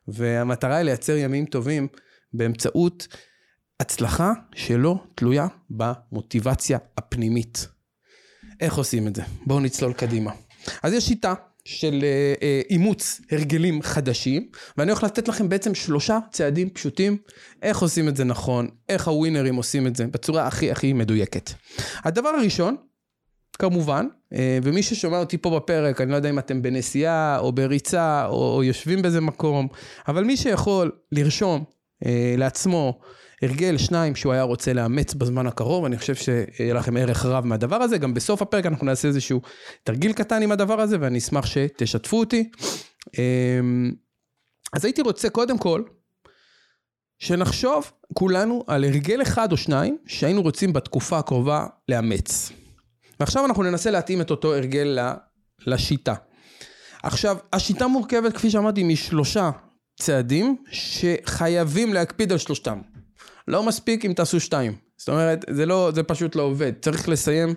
והמטרה 0.08 0.76
היא 0.76 0.84
לייצר 0.84 1.16
ימים 1.16 1.44
טובים 1.46 1.88
באמצעות 2.32 3.08
הצלחה 3.80 4.32
שלא 4.54 5.04
תלויה 5.14 5.46
במוטיבציה 5.70 6.78
הפנימית. 6.98 7.68
איך 8.60 8.74
עושים 8.74 9.08
את 9.08 9.16
זה? 9.16 9.22
בואו 9.46 9.60
נצלול 9.60 9.92
קדימה. 9.92 10.32
אז 10.82 10.92
יש 10.92 11.06
שיטה 11.06 11.34
של 11.64 12.00
אה, 12.02 12.34
אה, 12.42 12.60
אימוץ 12.70 13.20
הרגלים 13.30 13.82
חדשים, 13.82 14.48
ואני 14.76 14.90
הולך 14.90 15.04
לתת 15.04 15.28
לכם 15.28 15.48
בעצם 15.48 15.74
שלושה 15.74 16.18
צעדים 16.30 16.70
פשוטים, 16.70 17.16
איך 17.62 17.78
עושים 17.78 18.08
את 18.08 18.16
זה 18.16 18.24
נכון, 18.24 18.68
איך 18.88 19.08
הווינרים 19.08 19.54
עושים 19.54 19.86
את 19.86 19.96
זה 19.96 20.06
בצורה 20.06 20.46
הכי 20.46 20.70
הכי 20.70 20.92
מדויקת. 20.92 21.50
הדבר 22.04 22.28
הראשון, 22.28 22.76
כמובן, 23.58 24.06
אה, 24.32 24.58
ומי 24.62 24.82
ששומע 24.82 25.18
אותי 25.18 25.38
פה 25.38 25.50
בפרק, 25.56 26.00
אני 26.00 26.10
לא 26.10 26.16
יודע 26.16 26.30
אם 26.30 26.38
אתם 26.38 26.62
בנסיעה 26.62 27.38
או 27.38 27.52
בריצה 27.52 28.26
או, 28.26 28.64
יושבים 28.64 29.02
באיזה 29.02 29.20
מקום, 29.20 29.68
אבל 30.08 30.24
מי 30.24 30.36
שיכול 30.36 30.90
לרשום 31.12 31.64
לעצמו 32.38 33.00
הרגל 33.42 33.78
שניים 33.78 34.14
שהוא 34.14 34.32
היה 34.32 34.42
רוצה 34.42 34.72
לאמץ 34.72 35.14
בזמן 35.14 35.46
הקרוב, 35.46 35.84
אני 35.84 35.98
חושב 35.98 36.14
שיהיה 36.14 36.74
לכם 36.74 36.96
ערך 36.96 37.26
רב 37.26 37.46
מהדבר 37.46 37.76
הזה, 37.76 37.98
גם 37.98 38.14
בסוף 38.14 38.42
הפרק 38.42 38.66
אנחנו 38.66 38.86
נעשה 38.86 39.08
איזשהו 39.08 39.40
תרגיל 39.84 40.12
קטן 40.12 40.42
עם 40.42 40.52
הדבר 40.52 40.80
הזה, 40.80 40.96
ואני 41.00 41.18
אשמח 41.18 41.46
שתשתפו 41.46 42.18
אותי. 42.18 42.50
אמ, 43.18 43.92
אז 44.72 44.84
הייתי 44.84 45.02
רוצה 45.02 45.30
קודם 45.30 45.58
כל, 45.58 45.82
שנחשוב 47.18 47.92
כולנו 48.14 48.64
על 48.66 48.84
הרגל 48.84 49.22
אחד 49.22 49.52
או 49.52 49.56
שניים 49.56 49.98
שהיינו 50.06 50.42
רוצים 50.42 50.72
בתקופה 50.72 51.18
הקרובה 51.18 51.66
לאמץ. 51.88 52.52
ועכשיו 53.20 53.44
אנחנו 53.44 53.62
ננסה 53.62 53.90
להתאים 53.90 54.20
את 54.20 54.30
אותו 54.30 54.54
הרגל 54.54 54.98
לשיטה. 55.66 56.14
עכשיו, 57.02 57.36
השיטה 57.52 57.86
מורכבת, 57.86 58.32
כפי 58.32 58.50
שאמרתי, 58.50 58.82
משלושה 58.82 59.50
צעדים 60.00 60.56
שחייבים 60.70 61.94
להקפיד 61.94 62.32
על 62.32 62.38
שלושתם. 62.38 62.78
לא 63.48 63.62
מספיק 63.62 64.04
אם 64.04 64.12
תעשו 64.12 64.40
שתיים. 64.40 64.76
זאת 64.96 65.08
אומרת, 65.08 65.44
זה, 65.50 65.66
לא, 65.66 65.90
זה 65.94 66.02
פשוט 66.02 66.36
לא 66.36 66.42
עובד. 66.42 66.72
צריך 66.82 67.08
לסיים 67.08 67.54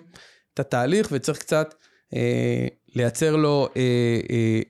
את 0.54 0.60
התהליך 0.60 1.08
וצריך 1.12 1.38
קצת 1.38 1.74
אה, 2.14 2.66
לייצר 2.94 3.36
לו 3.36 3.68
אה, 3.76 3.82
אה, 4.30 4.60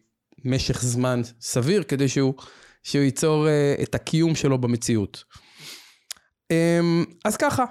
משך 0.44 0.82
זמן 0.82 1.20
סביר 1.40 1.82
כדי 1.82 2.08
שהוא, 2.08 2.34
שהוא 2.82 3.02
ייצור 3.02 3.48
אה, 3.48 3.74
את 3.82 3.94
הקיום 3.94 4.34
שלו 4.34 4.58
במציאות. 4.58 5.24
אה, 6.50 6.80
אז 7.24 7.36
ככה, 7.36 7.64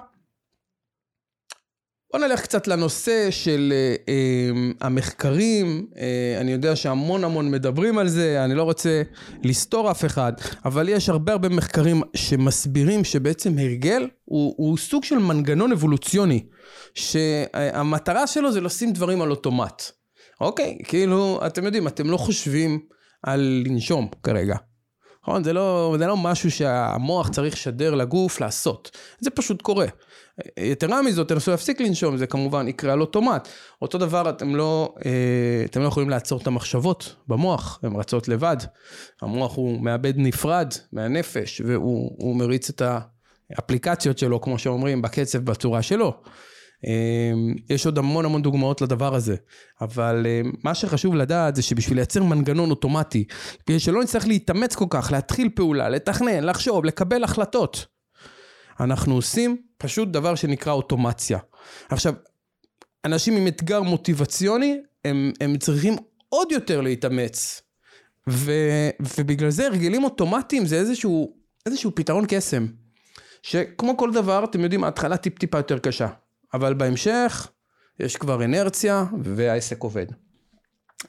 בוא 2.16 2.26
נלך 2.26 2.42
קצת 2.42 2.66
לנושא 2.66 3.30
של 3.30 3.72
אה, 3.76 3.94
אה, 4.08 4.50
המחקרים, 4.80 5.86
אה, 5.96 6.40
אני 6.40 6.52
יודע 6.52 6.76
שהמון 6.76 7.24
המון 7.24 7.50
מדברים 7.50 7.98
על 7.98 8.08
זה, 8.08 8.44
אני 8.44 8.54
לא 8.54 8.62
רוצה 8.62 9.02
לסתור 9.42 9.90
אף 9.90 10.04
אחד, 10.04 10.32
אבל 10.64 10.88
יש 10.88 11.08
הרבה 11.08 11.32
הרבה 11.32 11.48
מחקרים 11.48 12.02
שמסבירים 12.14 13.04
שבעצם 13.04 13.58
הרגל 13.58 14.08
הוא, 14.24 14.54
הוא 14.56 14.78
סוג 14.78 15.04
של 15.04 15.18
מנגנון 15.18 15.72
אבולוציוני, 15.72 16.44
שהמטרה 16.94 18.26
שלו 18.26 18.52
זה 18.52 18.60
לשים 18.60 18.92
דברים 18.92 19.22
על 19.22 19.30
אוטומט. 19.30 19.82
אוקיי, 20.40 20.78
כאילו, 20.84 21.40
אתם 21.46 21.64
יודעים, 21.64 21.86
אתם 21.86 22.10
לא 22.10 22.16
חושבים 22.16 22.80
על 23.22 23.64
לנשום 23.66 24.08
כרגע. 24.22 24.56
נכון? 25.28 25.44
זה 25.44 25.52
לא, 25.52 25.96
זה 25.98 26.06
לא 26.06 26.16
משהו 26.16 26.50
שהמוח 26.50 27.28
צריך 27.28 27.54
לשדר 27.54 27.94
לגוף 27.94 28.40
לעשות. 28.40 28.96
זה 29.20 29.30
פשוט 29.30 29.62
קורה. 29.62 29.86
יתרה 30.58 31.02
מזאת, 31.02 31.28
תנסו 31.28 31.50
להפסיק 31.50 31.80
לנשום, 31.80 32.16
זה 32.16 32.26
כמובן 32.26 32.68
יקרה 32.68 32.92
על 32.92 33.00
אוטומט. 33.00 33.48
אותו 33.82 33.98
דבר, 33.98 34.30
אתם 34.30 34.56
לא, 34.56 34.94
אה, 35.06 35.62
אתם 35.64 35.80
לא 35.80 35.86
יכולים 35.86 36.10
לעצור 36.10 36.40
את 36.42 36.46
המחשבות 36.46 37.16
במוח, 37.28 37.80
הן 37.82 37.96
רצות 37.96 38.28
לבד. 38.28 38.56
המוח 39.22 39.56
הוא 39.56 39.80
מעבד 39.80 40.12
נפרד 40.16 40.72
מהנפש, 40.92 41.60
והוא 41.64 42.36
מריץ 42.36 42.68
את 42.68 42.82
האפליקציות 43.50 44.18
שלו, 44.18 44.40
כמו 44.40 44.58
שאומרים, 44.58 45.02
בקצב, 45.02 45.38
בצורה 45.38 45.82
שלו. 45.82 46.14
יש 47.70 47.86
עוד 47.86 47.98
המון 47.98 48.24
המון 48.24 48.42
דוגמאות 48.42 48.80
לדבר 48.80 49.14
הזה, 49.14 49.36
אבל 49.80 50.26
מה 50.64 50.74
שחשוב 50.74 51.14
לדעת 51.14 51.56
זה 51.56 51.62
שבשביל 51.62 51.98
לייצר 51.98 52.22
מנגנון 52.22 52.70
אוטומטי, 52.70 53.24
כדי 53.66 53.80
שלא 53.80 54.02
נצטרך 54.02 54.26
להתאמץ 54.26 54.74
כל 54.74 54.86
כך, 54.90 55.12
להתחיל 55.12 55.48
פעולה, 55.54 55.88
לתכנן, 55.88 56.44
לחשוב, 56.44 56.84
לקבל 56.84 57.24
החלטות, 57.24 57.86
אנחנו 58.80 59.14
עושים 59.14 59.56
פשוט 59.78 60.08
דבר 60.08 60.34
שנקרא 60.34 60.72
אוטומציה. 60.72 61.38
עכשיו, 61.88 62.14
אנשים 63.04 63.36
עם 63.36 63.46
אתגר 63.46 63.82
מוטיבציוני, 63.82 64.80
הם, 65.04 65.32
הם 65.40 65.58
צריכים 65.58 65.96
עוד 66.28 66.52
יותר 66.52 66.80
להתאמץ. 66.80 67.62
ו, 68.28 68.52
ובגלל 69.18 69.50
זה 69.50 69.66
הרגלים 69.66 70.04
אוטומטיים 70.04 70.66
זה 70.66 70.76
איזשהו, 70.76 71.36
איזשהו 71.66 71.94
פתרון 71.94 72.24
קסם. 72.28 72.66
שכמו 73.42 73.96
כל 73.96 74.12
דבר, 74.12 74.44
אתם 74.44 74.60
יודעים, 74.60 74.84
ההתחלה 74.84 75.16
טיפ 75.16 75.38
טיפה 75.38 75.58
יותר 75.58 75.78
קשה. 75.78 76.08
אבל 76.56 76.74
בהמשך 76.74 77.50
יש 78.00 78.16
כבר 78.16 78.44
אנרציה 78.44 79.04
והעסק 79.22 79.82
עובד. 79.82 80.06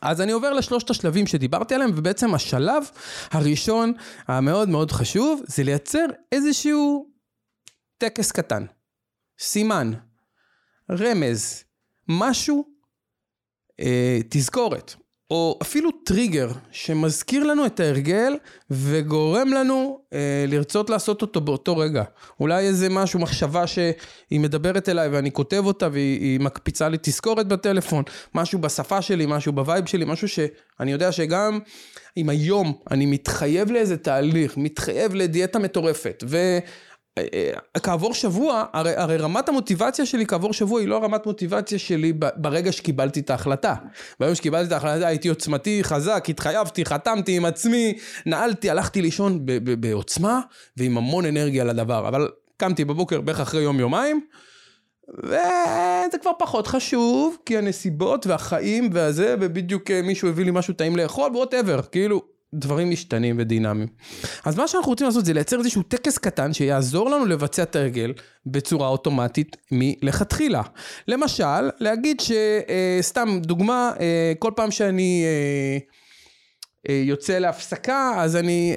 אז 0.01 0.21
אני 0.21 0.31
עובר 0.31 0.53
לשלושת 0.53 0.89
השלבים 0.89 1.27
שדיברתי 1.27 1.75
עליהם, 1.75 1.91
ובעצם 1.95 2.33
השלב 2.33 2.83
הראשון 3.31 3.93
המאוד 4.27 4.69
מאוד 4.69 4.91
חשוב 4.91 5.41
זה 5.47 5.63
לייצר 5.63 6.05
איזשהו 6.31 7.09
טקס 7.97 8.31
קטן, 8.31 8.65
סימן, 9.39 9.91
רמז, 10.91 11.63
משהו, 12.07 12.65
אה, 13.79 14.19
תזכורת, 14.29 14.95
או 15.31 15.59
אפילו 15.61 15.91
טריגר 15.91 16.49
שמזכיר 16.71 17.43
לנו 17.43 17.65
את 17.65 17.79
ההרגל 17.79 18.33
וגורם 18.71 19.47
לנו 19.47 19.99
אה, 20.13 20.45
לרצות 20.47 20.89
לעשות 20.89 21.21
אותו 21.21 21.41
באותו 21.41 21.77
רגע. 21.77 22.03
אולי 22.39 22.67
איזה 22.67 22.89
משהו, 22.89 23.19
מחשבה 23.19 23.67
שהיא 23.67 24.39
מדברת 24.39 24.89
אליי 24.89 25.09
ואני 25.09 25.31
כותב 25.31 25.65
אותה 25.65 25.87
והיא 25.91 26.39
מקפיצה 26.39 26.89
לי 26.89 26.97
תזכורת 27.01 27.47
בטלפון, 27.47 28.03
משהו 28.35 28.59
בשפה 28.59 29.01
שלי, 29.01 29.25
משהו 29.27 29.53
ב 29.53 29.60
vibe 29.60 29.85
שלי, 29.85 30.05
משהו 30.05 30.27
שאני 30.27 30.91
יודע 30.91 31.11
שגם 31.11 31.59
אם 32.17 32.29
היום 32.29 32.73
אני 32.91 33.05
מתחייב 33.05 33.71
לאיזה 33.71 33.97
תהליך, 33.97 34.57
מתחייב 34.57 35.15
לדיאטה 35.15 35.59
מטורפת, 35.59 36.23
ו... 36.27 36.37
כעבור 37.83 38.13
שבוע, 38.13 38.63
הרי, 38.73 38.93
הרי 38.95 39.17
רמת 39.17 39.49
המוטיבציה 39.49 40.05
שלי 40.05 40.25
כעבור 40.25 40.53
שבוע 40.53 40.79
היא 40.79 40.87
לא 40.87 41.03
רמת 41.03 41.25
מוטיבציה 41.25 41.79
שלי 41.79 42.13
ברגע 42.35 42.71
שקיבלתי 42.71 43.19
את 43.19 43.29
ההחלטה. 43.29 43.75
ביום 44.19 44.35
שקיבלתי 44.35 44.67
את 44.67 44.71
ההחלטה 44.71 45.07
הייתי 45.07 45.27
עוצמתי, 45.27 45.83
חזק, 45.83 46.25
התחייבתי, 46.29 46.85
חתמתי 46.85 47.37
עם 47.37 47.45
עצמי, 47.45 47.97
נעלתי, 48.25 48.69
הלכתי 48.69 49.01
לישון 49.01 49.39
בעוצמה 49.79 50.39
ועם 50.77 50.97
המון 50.97 51.25
אנרגיה 51.25 51.63
לדבר. 51.63 52.07
אבל 52.07 52.29
קמתי 52.57 52.85
בבוקר 52.85 53.21
בערך 53.21 53.39
אחרי 53.39 53.61
יום 53.61 53.79
יומיים, 53.79 54.21
וזה 55.23 56.17
כבר 56.21 56.31
פחות 56.39 56.67
חשוב, 56.67 57.37
כי 57.45 57.57
הנסיבות 57.57 58.27
והחיים 58.27 58.89
והזה, 58.93 59.35
ובדיוק 59.39 59.91
מישהו 59.91 60.29
הביא 60.29 60.45
לי 60.45 60.51
משהו 60.51 60.73
טעים 60.73 60.95
לאכול, 60.95 61.31
ווטאבר, 61.35 61.81
כאילו, 61.81 62.36
דברים 62.53 62.91
משתנים 62.91 63.35
ודינמיים. 63.39 63.87
אז 64.45 64.57
מה 64.57 64.67
שאנחנו 64.67 64.89
רוצים 64.89 65.07
לעשות 65.07 65.25
זה 65.25 65.33
לייצר 65.33 65.59
איזשהו 65.59 65.83
טקס 65.83 66.17
קטן 66.17 66.53
שיעזור 66.53 67.09
לנו 67.09 67.25
לבצע 67.25 67.63
את 67.63 67.75
ההרגל 67.75 68.13
בצורה 68.45 68.87
אוטומטית 68.87 69.57
מלכתחילה. 69.71 70.61
למשל, 71.07 71.69
להגיד 71.79 72.19
שסתם 72.19 73.27
אה, 73.29 73.39
דוגמה, 73.39 73.91
אה, 73.99 74.33
כל 74.39 74.51
פעם 74.55 74.71
שאני 74.71 75.23
אה, 76.89 76.93
יוצא 76.93 77.39
להפסקה, 77.39 78.13
אז 78.17 78.35
אני 78.35 78.75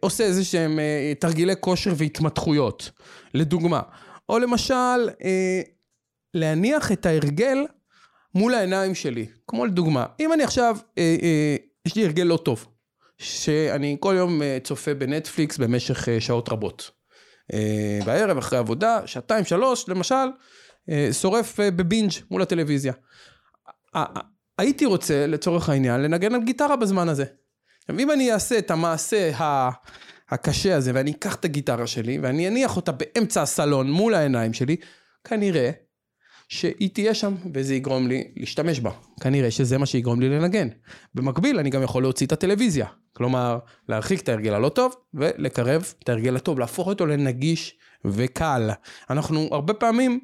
עושה 0.00 0.24
איזה 0.24 0.44
שהם 0.44 0.78
תרגילי 1.18 1.52
כושר 1.60 1.92
והתמתחויות, 1.96 2.90
לדוגמה. 3.34 3.80
או 4.28 4.38
למשל, 4.38 5.08
להניח 6.34 6.92
את 6.92 7.06
ההרגל 7.06 7.58
מול 8.34 8.54
העיניים 8.54 8.94
שלי, 8.94 9.26
כמו 9.46 9.66
לדוגמה, 9.66 10.06
אם 10.20 10.32
אני 10.32 10.42
עכשיו, 10.42 10.76
יש 11.86 11.96
לי 11.96 12.04
הרגל 12.04 12.22
לא 12.22 12.36
טוב, 12.36 12.66
שאני 13.20 13.96
כל 14.00 14.14
יום 14.18 14.42
אה, 14.42 14.58
צופה 14.64 14.94
בנטפליקס 14.94 15.58
במשך 15.58 16.08
אה, 16.08 16.20
שעות 16.20 16.48
רבות. 16.48 16.90
אה, 17.52 17.98
בערב 18.04 18.38
אחרי 18.38 18.58
עבודה, 18.58 19.00
שעתיים, 19.06 19.44
שלוש, 19.44 19.88
למשל, 19.88 20.14
שורף 21.12 21.60
בבינג' 21.60 22.10
מול 22.30 22.42
הטלוויזיה. 22.42 22.92
הייתי 24.58 24.86
רוצה, 24.86 25.26
לצורך 25.26 25.68
העניין, 25.68 26.00
לנגן 26.00 26.34
על 26.34 26.44
גיטרה 26.44 26.76
בזמן 26.76 27.08
הזה. 27.08 27.24
אם 27.98 28.10
אני 28.10 28.32
אעשה 28.32 28.58
את 28.58 28.70
המעשה 28.70 29.30
הקשה 30.28 30.76
הזה, 30.76 30.90
ואני 30.94 31.10
אקח 31.10 31.34
את 31.34 31.44
הגיטרה 31.44 31.86
שלי, 31.86 32.18
ואני 32.18 32.48
אניח 32.48 32.76
אותה 32.76 32.92
באמצע 32.92 33.42
הסלון 33.42 33.90
מול 33.90 34.14
העיניים 34.14 34.52
שלי, 34.52 34.76
כנראה 35.24 35.70
שהיא 36.50 36.90
תהיה 36.92 37.14
שם, 37.14 37.34
וזה 37.54 37.74
יגרום 37.74 38.08
לי 38.08 38.24
להשתמש 38.36 38.80
בה. 38.80 38.90
כנראה 39.20 39.50
שזה 39.50 39.78
מה 39.78 39.86
שיגרום 39.86 40.20
לי 40.20 40.28
לנגן. 40.28 40.68
במקביל, 41.14 41.58
אני 41.58 41.70
גם 41.70 41.82
יכול 41.82 42.02
להוציא 42.02 42.26
את 42.26 42.32
הטלוויזיה. 42.32 42.86
כלומר, 43.12 43.58
להרחיק 43.88 44.20
את 44.20 44.28
ההרגל 44.28 44.54
הלא 44.54 44.68
טוב, 44.68 44.94
ולקרב 45.14 45.94
את 46.02 46.08
ההרגל 46.08 46.36
הטוב, 46.36 46.58
להפוך 46.58 46.86
אותו 46.86 47.06
לנגיש 47.06 47.78
וקל. 48.04 48.70
אנחנו 49.10 49.48
הרבה 49.52 49.74
פעמים 49.74 50.20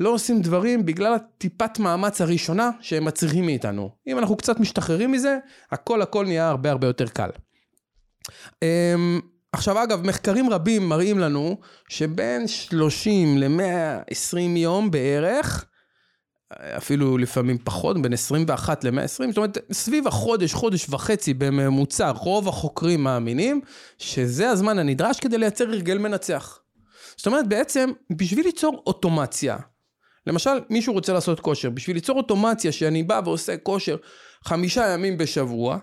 לא 0.00 0.08
עושים 0.08 0.42
דברים 0.42 0.86
בגלל 0.86 1.14
הטיפת 1.14 1.78
מאמץ 1.78 2.20
הראשונה 2.20 2.70
שהם 2.80 3.04
מצריכים 3.04 3.46
מאיתנו. 3.46 3.90
אם 4.06 4.18
אנחנו 4.18 4.36
קצת 4.36 4.60
משתחררים 4.60 5.12
מזה, 5.12 5.38
הכל 5.70 6.02
הכל 6.02 6.26
נהיה 6.26 6.48
הרבה 6.48 6.70
הרבה 6.70 6.86
יותר 6.86 7.06
קל. 7.08 7.30
עכשיו 9.54 9.82
אגב, 9.82 10.06
מחקרים 10.06 10.50
רבים 10.50 10.88
מראים 10.88 11.18
לנו 11.18 11.56
שבין 11.88 12.48
30 12.48 13.38
ל-120 13.38 14.38
יום 14.38 14.90
בערך, 14.90 15.64
אפילו 16.76 17.18
לפעמים 17.18 17.58
פחות, 17.64 18.02
בין 18.02 18.12
21 18.12 18.84
ל-120, 18.84 19.06
זאת 19.06 19.36
אומרת, 19.36 19.58
סביב 19.72 20.06
החודש, 20.06 20.54
חודש 20.54 20.86
וחצי 20.88 21.34
בממוצע, 21.34 22.10
רוב 22.10 22.48
החוקרים 22.48 23.04
מאמינים 23.04 23.60
שזה 23.98 24.50
הזמן 24.50 24.78
הנדרש 24.78 25.20
כדי 25.20 25.38
לייצר 25.38 25.64
הרגל 25.64 25.98
מנצח. 25.98 26.58
זאת 27.16 27.26
אומרת, 27.26 27.48
בעצם, 27.48 27.90
בשביל 28.16 28.46
ליצור 28.46 28.82
אוטומציה, 28.86 29.56
למשל, 30.26 30.60
מישהו 30.70 30.92
רוצה 30.92 31.12
לעשות 31.12 31.40
כושר, 31.40 31.70
בשביל 31.70 31.96
ליצור 31.96 32.16
אוטומציה 32.16 32.72
שאני 32.72 33.02
בא 33.02 33.20
ועושה 33.24 33.56
כושר 33.56 33.96
חמישה 34.44 34.88
ימים 34.88 35.18
בשבוע, 35.18 35.78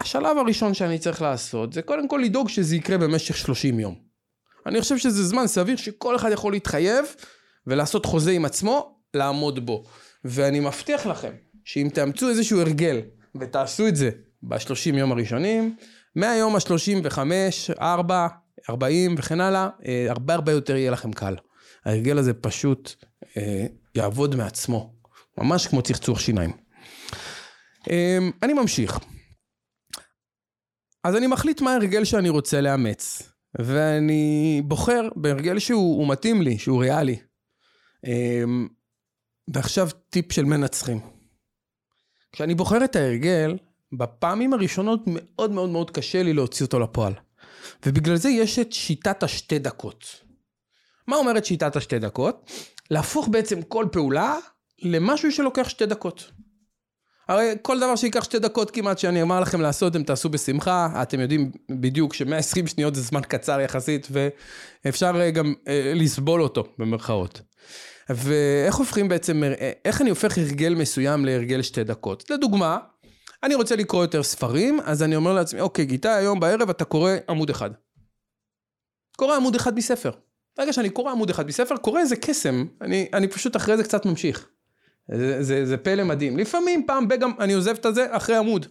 השלב 0.00 0.38
הראשון 0.38 0.74
שאני 0.74 0.98
צריך 0.98 1.22
לעשות 1.22 1.72
זה 1.72 1.82
קודם 1.82 2.08
כל 2.08 2.20
לדאוג 2.24 2.48
שזה 2.48 2.76
יקרה 2.76 2.98
במשך 2.98 3.36
30 3.36 3.80
יום. 3.80 3.94
אני 4.66 4.80
חושב 4.80 4.98
שזה 4.98 5.24
זמן 5.24 5.46
סביר 5.46 5.76
שכל 5.76 6.16
אחד 6.16 6.32
יכול 6.32 6.52
להתחייב 6.52 7.04
ולעשות 7.66 8.06
חוזה 8.06 8.30
עם 8.30 8.44
עצמו, 8.44 8.98
לעמוד 9.14 9.66
בו. 9.66 9.84
ואני 10.24 10.60
מבטיח 10.60 11.06
לכם 11.06 11.32
שאם 11.64 11.88
תאמצו 11.94 12.28
איזשהו 12.28 12.60
הרגל 12.60 13.00
ותעשו 13.40 13.88
את 13.88 13.96
זה 13.96 14.10
ב-30 14.42 14.96
יום 14.96 15.12
הראשונים, 15.12 15.76
מהיום 16.16 16.56
ה-35, 16.56 17.18
4, 17.80 18.28
40 18.70 19.14
וכן 19.18 19.40
הלאה, 19.40 19.68
אה, 19.86 20.06
הרבה 20.08 20.34
הרבה 20.34 20.52
יותר 20.52 20.76
יהיה 20.76 20.90
לכם 20.90 21.12
קל. 21.12 21.36
ההרגל 21.84 22.18
הזה 22.18 22.34
פשוט 22.34 22.94
אה, 23.36 23.66
יעבוד 23.94 24.36
מעצמו, 24.36 24.94
ממש 25.38 25.66
כמו 25.66 25.82
צחצוח 25.82 26.20
שיניים. 26.20 26.50
אה, 27.90 28.18
אני 28.42 28.52
ממשיך. 28.52 28.98
אז 31.04 31.16
אני 31.16 31.26
מחליט 31.26 31.60
מה 31.60 31.70
ההרגל 31.70 32.04
שאני 32.04 32.28
רוצה 32.28 32.60
לאמץ, 32.60 33.22
ואני 33.58 34.62
בוחר 34.64 35.08
בהרגל 35.16 35.58
שהוא 35.58 36.08
מתאים 36.08 36.42
לי, 36.42 36.58
שהוא 36.58 36.80
ריאלי. 36.80 37.16
אמ, 38.06 38.68
ועכשיו 39.54 39.88
טיפ 40.10 40.32
של 40.32 40.44
מנצחים. 40.44 41.00
כשאני 42.32 42.54
בוחר 42.54 42.84
את 42.84 42.96
ההרגל, 42.96 43.58
בפעמים 43.92 44.52
הראשונות 44.52 45.00
מאוד 45.06 45.50
מאוד 45.50 45.70
מאוד 45.70 45.90
קשה 45.90 46.22
לי 46.22 46.32
להוציא 46.32 46.66
אותו 46.66 46.80
לפועל. 46.80 47.12
ובגלל 47.86 48.16
זה 48.16 48.28
יש 48.28 48.58
את 48.58 48.72
שיטת 48.72 49.22
השתי 49.22 49.58
דקות. 49.58 50.04
מה 51.06 51.16
אומרת 51.16 51.44
שיטת 51.44 51.76
השתי 51.76 51.98
דקות? 51.98 52.50
להפוך 52.90 53.28
בעצם 53.28 53.62
כל 53.62 53.86
פעולה 53.92 54.36
למשהו 54.82 55.32
שלוקח 55.32 55.68
שתי 55.68 55.86
דקות. 55.86 56.30
הרי 57.28 57.54
כל 57.62 57.76
דבר 57.80 57.96
שייקח 57.96 58.24
שתי 58.24 58.38
דקות 58.38 58.70
כמעט 58.70 58.98
שאני 58.98 59.22
אומר 59.22 59.40
לכם 59.40 59.60
לעשות, 59.60 59.92
אתם 59.92 60.02
תעשו 60.02 60.28
בשמחה, 60.28 61.02
אתם 61.02 61.20
יודעים 61.20 61.50
בדיוק 61.70 62.14
ש-120 62.14 62.66
שניות 62.66 62.94
זה 62.94 63.02
זמן 63.02 63.20
קצר 63.28 63.60
יחסית, 63.60 64.08
ואפשר 64.10 65.20
אה, 65.20 65.30
גם 65.30 65.54
אה, 65.68 65.92
לסבול 65.94 66.42
אותו, 66.42 66.64
במרכאות. 66.78 67.40
ואיך 68.10 68.74
הופכים 68.74 69.08
בעצם, 69.08 69.44
אה, 69.44 69.72
איך 69.84 70.00
אני 70.02 70.10
הופך 70.10 70.38
הרגל 70.38 70.74
מסוים 70.74 71.24
להרגל 71.24 71.62
שתי 71.62 71.84
דקות? 71.84 72.30
לדוגמה, 72.30 72.78
אני 73.42 73.54
רוצה 73.54 73.76
לקרוא 73.76 74.02
יותר 74.02 74.22
ספרים, 74.22 74.80
אז 74.84 75.02
אני 75.02 75.16
אומר 75.16 75.32
לעצמי, 75.32 75.60
אוקיי, 75.60 75.84
גיטה, 75.84 76.14
היום 76.14 76.40
בערב 76.40 76.70
אתה 76.70 76.84
קורא 76.84 77.12
עמוד 77.28 77.50
אחד. 77.50 77.70
קורא 79.16 79.36
עמוד 79.36 79.54
אחד 79.54 79.76
מספר. 79.76 80.10
ברגע 80.56 80.72
שאני 80.72 80.90
קורא 80.90 81.12
עמוד 81.12 81.30
אחד 81.30 81.46
מספר, 81.46 81.76
קורא 81.76 82.00
איזה 82.00 82.16
קסם, 82.16 82.64
אני, 82.80 83.08
אני 83.12 83.28
פשוט 83.28 83.56
אחרי 83.56 83.76
זה 83.76 83.84
קצת 83.84 84.06
ממשיך. 84.06 84.48
זה, 85.12 85.42
זה, 85.42 85.66
זה 85.66 85.76
פלא 85.76 86.04
מדהים. 86.04 86.36
לפעמים 86.36 86.86
פעם 86.86 87.08
בגם 87.08 87.30
אני 87.38 87.52
עוזב 87.52 87.74
את 87.74 87.86
הזה 87.86 88.06
אחרי 88.10 88.36
עמוד. 88.36 88.66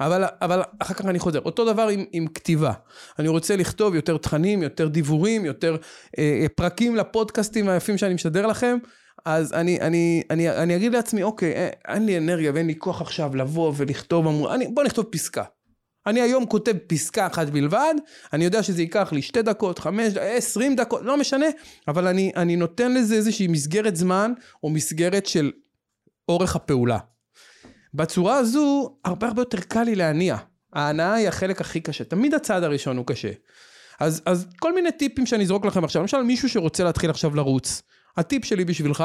אבל, 0.00 0.24
אבל 0.42 0.62
אחר 0.78 0.94
כך 0.94 1.04
אני 1.04 1.18
חוזר. 1.18 1.40
אותו 1.40 1.64
דבר 1.64 1.88
עם, 1.88 2.04
עם 2.12 2.26
כתיבה. 2.26 2.72
אני 3.18 3.28
רוצה 3.28 3.56
לכתוב 3.56 3.94
יותר 3.94 4.16
תכנים, 4.16 4.62
יותר 4.62 4.88
דיבורים, 4.88 5.44
יותר 5.44 5.76
אה, 6.18 6.38
אה 6.42 6.46
פרקים 6.48 6.96
לפודקאסטים 6.96 7.68
היפים 7.68 7.98
שאני 7.98 8.14
משדר 8.14 8.46
לכם. 8.46 8.78
אז 9.24 9.52
אני, 9.52 9.80
אני, 9.80 10.22
אני, 10.30 10.50
אני 10.50 10.76
אגיד 10.76 10.92
לעצמי, 10.92 11.22
אוקיי, 11.22 11.54
אה, 11.54 11.68
אין 11.88 12.06
לי 12.06 12.18
אנרגיה 12.18 12.52
ואין 12.54 12.66
לי 12.66 12.74
כוח 12.78 13.00
עכשיו 13.00 13.36
לבוא 13.36 13.72
ולכתוב, 13.76 14.46
אני, 14.46 14.68
בוא 14.68 14.84
נכתוב 14.84 15.04
פסקה. 15.04 15.44
אני 16.08 16.20
היום 16.20 16.46
כותב 16.46 16.72
פסקה 16.86 17.26
אחת 17.26 17.48
בלבד, 17.48 17.94
אני 18.32 18.44
יודע 18.44 18.62
שזה 18.62 18.82
ייקח 18.82 19.12
לי 19.12 19.22
שתי 19.22 19.42
דקות, 19.42 19.78
חמש, 19.78 20.16
עשרים 20.16 20.76
דקות, 20.76 21.00
לא 21.02 21.16
משנה, 21.16 21.46
אבל 21.88 22.06
אני, 22.06 22.32
אני 22.36 22.56
נותן 22.56 22.94
לזה 22.94 23.14
איזושהי 23.14 23.46
מסגרת 23.46 23.96
זמן, 23.96 24.32
או 24.62 24.70
מסגרת 24.70 25.26
של 25.26 25.52
אורך 26.28 26.56
הפעולה. 26.56 26.98
בצורה 27.94 28.36
הזו, 28.36 28.96
הרבה 29.04 29.26
הרבה 29.26 29.42
יותר 29.42 29.60
קל 29.60 29.82
לי 29.82 29.94
להניע. 29.94 30.36
ההנאה 30.72 31.14
היא 31.14 31.28
החלק 31.28 31.60
הכי 31.60 31.80
קשה, 31.80 32.04
תמיד 32.04 32.34
הצעד 32.34 32.62
הראשון 32.62 32.96
הוא 32.96 33.06
קשה. 33.06 33.30
אז, 34.00 34.22
אז 34.26 34.46
כל 34.58 34.74
מיני 34.74 34.92
טיפים 34.92 35.26
שאני 35.26 35.44
אזרוק 35.44 35.66
לכם 35.66 35.84
עכשיו, 35.84 36.02
למשל 36.02 36.22
מישהו 36.22 36.48
שרוצה 36.48 36.84
להתחיל 36.84 37.10
עכשיו 37.10 37.34
לרוץ, 37.34 37.82
הטיפ 38.16 38.44
שלי 38.44 38.64
בשבילך, 38.64 39.04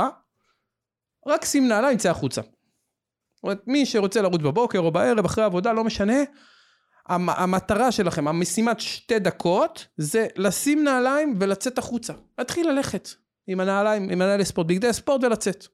רק 1.27 1.45
שים 1.45 1.67
נעליים, 1.67 1.97
צא 1.97 2.09
החוצה. 2.09 2.41
זאת 2.41 3.43
אומרת, 3.43 3.59
מי 3.67 3.85
שרוצה 3.85 4.21
לרוץ 4.21 4.41
בבוקר 4.41 4.79
או 4.79 4.91
בערב, 4.91 5.25
אחרי 5.25 5.43
העבודה, 5.43 5.73
לא 5.73 5.83
משנה, 5.83 6.17
המטרה 7.09 7.91
שלכם, 7.91 8.27
המשימת 8.27 8.79
שתי 8.79 9.19
דקות, 9.19 9.87
זה 9.97 10.27
לשים 10.35 10.83
נעליים 10.83 11.35
ולצאת 11.39 11.77
החוצה. 11.77 12.13
להתחיל 12.37 12.69
ללכת 12.69 13.09
עם 13.47 13.59
הנעליים, 13.59 14.09
עם 14.09 14.21
הנעלי 14.21 14.45
ספורט, 14.45 14.67
בגדי 14.67 14.93
ספורט 14.93 15.23
ולצאת. 15.23 15.67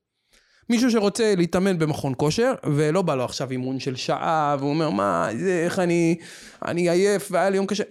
מישהו 0.70 0.92
שרוצה 0.92 1.34
להתאמן 1.38 1.80
במכון 1.80 2.14
כושר, 2.18 2.54
ולא 2.66 3.02
בא 3.02 3.16
לו 3.16 3.26
עכשיו 3.26 3.52
אימון 3.52 3.80
של 3.80 3.96
שעה, 3.96 4.56
והוא 4.60 4.70
אומר, 4.70 4.90
מה, 4.90 5.30
זה, 5.38 5.62
איך 5.66 5.80
אני, 5.80 6.18
אני 6.66 6.90
עייף 6.90 7.28
והיה 7.32 7.50
לי 7.50 7.58
יום 7.58 7.66
קשה. 7.66 7.84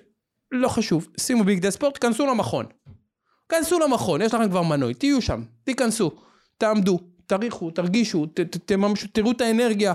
לא 0.53 0.69
חשוב, 0.69 1.09
שימו 1.21 1.45
בגדי 1.45 1.71
ספורט, 1.71 1.99
כנסו 2.01 2.27
למכון. 2.27 2.67
כנסו 3.49 3.79
למכון, 3.79 4.23
יש 4.23 4.35
לכם 4.35 4.49
כבר 4.49 4.63
מנוי, 4.63 4.95
תהיו 4.95 5.23
שם, 5.23 5.43
תיכנסו, 5.65 6.11
תעמדו, 6.59 6.99
תריחו, 7.27 7.71
תרגישו, 7.71 8.27
ת, 8.27 8.41
ת, 8.41 8.57
תממשו, 8.57 9.07
תראו 9.13 9.31
את 9.31 9.41
האנרגיה. 9.41 9.93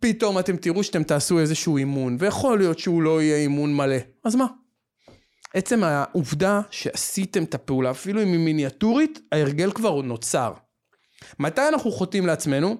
פתאום 0.00 0.38
אתם 0.38 0.56
תראו 0.56 0.84
שאתם 0.84 1.02
תעשו 1.02 1.38
איזשהו 1.38 1.76
אימון, 1.76 2.16
ויכול 2.20 2.58
להיות 2.58 2.78
שהוא 2.78 3.02
לא 3.02 3.22
יהיה 3.22 3.36
אימון 3.36 3.74
מלא. 3.74 3.96
אז 4.24 4.34
מה? 4.34 4.46
עצם 5.54 5.84
העובדה 5.84 6.60
שעשיתם 6.70 7.44
את 7.44 7.54
הפעולה, 7.54 7.90
אפילו 7.90 8.22
אם 8.22 8.32
היא 8.32 8.38
מיניאטורית, 8.38 9.20
ההרגל 9.32 9.72
כבר 9.72 10.02
נוצר. 10.02 10.52
מתי 11.38 11.68
אנחנו 11.68 11.92
חוטאים 11.92 12.26
לעצמנו? 12.26 12.76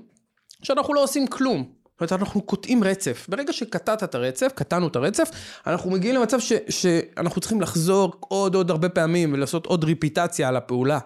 שאנחנו 0.63 0.95
לא 0.95 1.03
עושים 1.03 1.27
כלום. 1.27 1.73
זאת 2.01 2.11
אומרת, 2.11 2.13
אנחנו 2.23 2.43
קוטעים 2.43 2.85
רצף. 2.85 3.27
ברגע 3.29 3.53
שקטעת 3.53 4.03
את 4.03 4.15
הרצף, 4.15 4.53
קטענו 4.55 4.89
את 4.89 4.97
הרצף, 4.97 5.31
אנחנו 5.67 5.91
מגיעים 5.91 6.15
למצב 6.17 6.41
ש, 6.41 6.53
שאנחנו 6.69 7.41
צריכים 7.41 7.61
לחזור 7.61 8.13
עוד 8.21 8.55
עוד 8.55 8.71
הרבה 8.71 8.89
פעמים 8.89 9.33
ולעשות 9.33 9.67
עוד 9.67 9.85
ריפיטציה 9.85 10.49
על 10.49 10.57
הפעולה. 10.57 10.99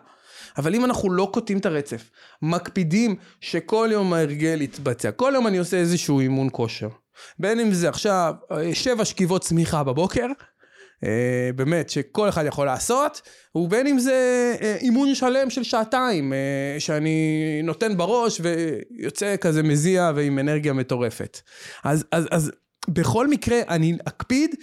אבל 0.57 0.75
אם 0.75 0.85
אנחנו 0.85 1.11
לא 1.11 1.31
קוטעים 1.33 1.59
את 1.59 1.67
הרצף, 1.67 2.11
מקפידים 2.43 3.17
שכל 3.40 3.88
יום 3.93 4.12
ההרגל 4.12 4.62
יתבצע, 4.62 5.11
כל 5.11 5.33
יום 5.35 5.47
אני 5.47 5.59
עושה 5.59 5.77
איזשהו 5.77 6.21
אימון 6.21 6.49
כושר. 6.53 6.88
בין 7.38 7.61
אם 7.61 7.73
זה 7.73 7.88
עכשיו 7.88 8.35
אה, 8.53 8.75
שבע 8.75 9.05
שכיבות 9.05 9.43
צמיחה 9.43 9.85
בבוקר, 9.85 10.27
אה, 11.05 11.51
באמת, 11.57 11.90
שכל 11.90 12.29
אחד 12.29 12.45
יכול 12.47 12.67
לעשות, 12.67 13.21
ובין 13.55 13.87
אם 13.87 13.99
זה 13.99 14.55
אה, 14.62 14.77
אימון 14.81 15.14
שלם 15.14 15.51
של 15.51 15.62
שעתיים, 15.62 16.33
שאני 16.79 17.61
נותן 17.64 17.97
בראש 17.97 18.40
ויוצא 18.40 19.37
כזה 19.37 19.62
מזיע 19.62 20.12
ועם 20.14 20.38
אנרגיה 20.38 20.73
מטורפת. 20.73 21.40
אז, 21.85 22.05
אז, 22.12 22.27
אז 22.31 22.53
בכל 22.88 23.29
מקרה, 23.29 23.61
אני 23.69 23.97
אקפיד 24.09 24.55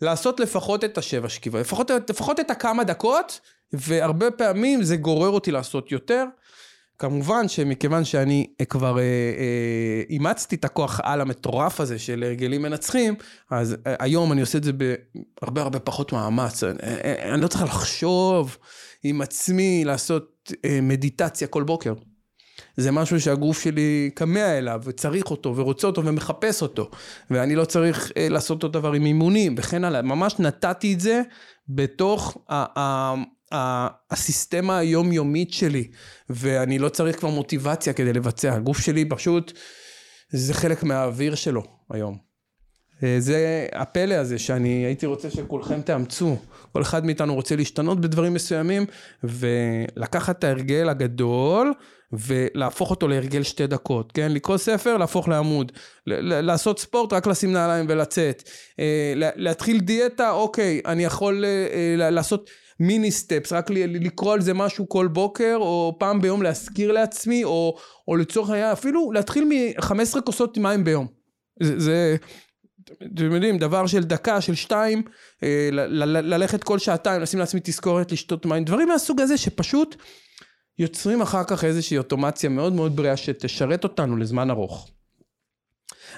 לעשות 0.00 0.40
לפחות 0.40 0.84
את 0.84 0.98
השבע 0.98 1.28
שכיבות, 1.28 1.60
לפחות, 1.60 1.90
לפחות 2.10 2.40
את 2.40 2.50
הכמה 2.50 2.84
דקות, 2.84 3.40
והרבה 3.72 4.30
פעמים 4.30 4.82
זה 4.82 4.96
גורר 4.96 5.28
אותי 5.28 5.50
לעשות 5.50 5.92
יותר. 5.92 6.24
כמובן 7.00 7.48
שמכיוון 7.48 8.04
שאני 8.04 8.46
כבר 8.68 8.98
אה, 8.98 9.02
אה, 9.02 10.02
אימצתי 10.10 10.56
את 10.56 10.64
הכוח 10.64 11.00
על 11.02 11.20
המטורף 11.20 11.80
הזה 11.80 11.98
של 11.98 12.22
הרגלים 12.22 12.62
מנצחים, 12.62 13.14
אז 13.50 13.76
אה, 13.86 13.94
היום 13.98 14.32
אני 14.32 14.40
עושה 14.40 14.58
את 14.58 14.64
זה 14.64 14.72
בהרבה 14.72 15.62
הרבה 15.62 15.78
פחות 15.78 16.12
מאמץ. 16.12 16.64
אני, 16.64 16.78
אה, 16.82 17.00
אה, 17.04 17.34
אני 17.34 17.42
לא 17.42 17.48
צריך 17.48 17.62
לחשוב 17.62 18.56
עם 19.02 19.20
עצמי 19.20 19.84
לעשות 19.84 20.52
אה, 20.64 20.78
מדיטציה 20.82 21.48
כל 21.48 21.62
בוקר. 21.62 21.94
זה 22.76 22.90
משהו 22.90 23.20
שהגוף 23.20 23.62
שלי 23.62 24.10
כמה 24.16 24.58
אליו, 24.58 24.80
וצריך 24.84 25.30
אותו, 25.30 25.56
ורוצה 25.56 25.86
אותו, 25.86 26.04
ומחפש 26.04 26.62
אותו. 26.62 26.90
ואני 27.30 27.56
לא 27.56 27.64
צריך 27.64 28.12
אה, 28.16 28.28
לעשות 28.28 28.62
אותו 28.62 28.80
דבר 28.80 28.92
עם 28.92 29.06
אימונים, 29.06 29.54
וכן 29.58 29.84
הלאה. 29.84 30.02
ממש 30.02 30.34
נתתי 30.38 30.94
את 30.94 31.00
זה 31.00 31.22
בתוך 31.68 32.38
ה... 32.50 33.14
הסיסטמה 34.10 34.78
היומיומית 34.78 35.52
שלי, 35.52 35.90
ואני 36.30 36.78
לא 36.78 36.88
צריך 36.88 37.18
כבר 37.18 37.28
מוטיבציה 37.28 37.92
כדי 37.92 38.12
לבצע. 38.12 38.54
הגוף 38.54 38.78
שלי 38.78 39.04
פשוט, 39.04 39.52
זה 40.30 40.54
חלק 40.54 40.82
מהאוויר 40.82 41.34
שלו 41.34 41.62
היום. 41.90 42.30
אה, 43.02 43.16
זה 43.18 43.66
הפלא 43.72 44.14
הזה 44.14 44.38
שאני 44.38 44.68
הייתי 44.68 45.06
רוצה 45.06 45.30
שכולכם 45.30 45.80
תאמצו. 45.80 46.36
כל 46.72 46.82
אחד 46.82 47.06
מאיתנו 47.06 47.34
רוצה 47.34 47.56
להשתנות 47.56 48.00
בדברים 48.00 48.34
מסוימים, 48.34 48.86
ולקחת 49.24 50.38
את 50.38 50.44
ההרגל 50.44 50.88
הגדול, 50.88 51.72
ולהפוך 52.12 52.90
אותו 52.90 53.08
להרגל 53.08 53.42
שתי 53.42 53.66
דקות, 53.66 54.12
כן? 54.12 54.32
לקרוא 54.32 54.56
ספר, 54.56 54.96
להפוך 54.96 55.28
לעמוד. 55.28 55.72
לעשות 56.06 56.78
ספורט, 56.78 57.12
רק 57.12 57.26
לשים 57.26 57.52
נעליים 57.52 57.86
ולצאת. 57.88 58.42
אה, 58.80 59.12
להתחיל 59.16 59.80
דיאטה, 59.80 60.30
אוקיי, 60.30 60.80
אני 60.86 61.04
יכול 61.04 61.44
אה, 61.44 62.10
לעשות... 62.10 62.50
מיני 62.80 63.10
סטפס, 63.10 63.52
רק 63.52 63.70
לקרוא 63.70 64.32
על 64.32 64.40
זה 64.40 64.54
משהו 64.54 64.88
כל 64.88 65.06
בוקר, 65.06 65.56
או 65.60 65.96
פעם 65.98 66.20
ביום 66.20 66.42
להזכיר 66.42 66.92
לעצמי, 66.92 67.44
או, 67.44 67.76
או 68.08 68.16
לצורך 68.16 68.50
העניין, 68.50 68.72
אפילו 68.72 69.12
להתחיל 69.12 69.44
מ-15 69.44 70.20
כוסות 70.20 70.58
מים 70.58 70.84
ביום. 70.84 71.06
זה, 71.62 71.78
זה, 71.80 72.16
אתם 72.86 73.32
יודעים, 73.32 73.58
דבר 73.58 73.86
של 73.86 74.04
דקה, 74.04 74.40
של 74.40 74.54
שתיים, 74.54 75.02
אה, 75.42 75.68
ללכת 76.02 76.64
כל 76.64 76.78
שעתיים, 76.78 77.22
לשים 77.22 77.40
לעצמי 77.40 77.60
תזכורת 77.64 78.12
לשתות 78.12 78.46
מים, 78.46 78.64
דברים 78.64 78.88
מהסוג 78.88 79.20
הזה 79.20 79.36
שפשוט 79.36 79.96
יוצרים 80.78 81.22
אחר 81.22 81.44
כך 81.44 81.64
איזושהי 81.64 81.98
אוטומציה 81.98 82.50
מאוד 82.50 82.72
מאוד 82.72 82.96
בריאה 82.96 83.16
שתשרת 83.16 83.84
אותנו 83.84 84.16
לזמן 84.16 84.50
ארוך. 84.50 84.90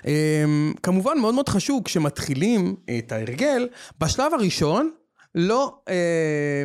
אה, 0.06 0.44
כמובן 0.82 1.18
מאוד 1.18 1.34
מאוד 1.34 1.48
חשוב 1.48 1.82
כשמתחילים 1.84 2.76
את 2.98 3.12
ההרגל, 3.12 3.68
בשלב 4.00 4.34
הראשון 4.34 4.90
לא, 5.34 5.74
אה, 5.88 6.64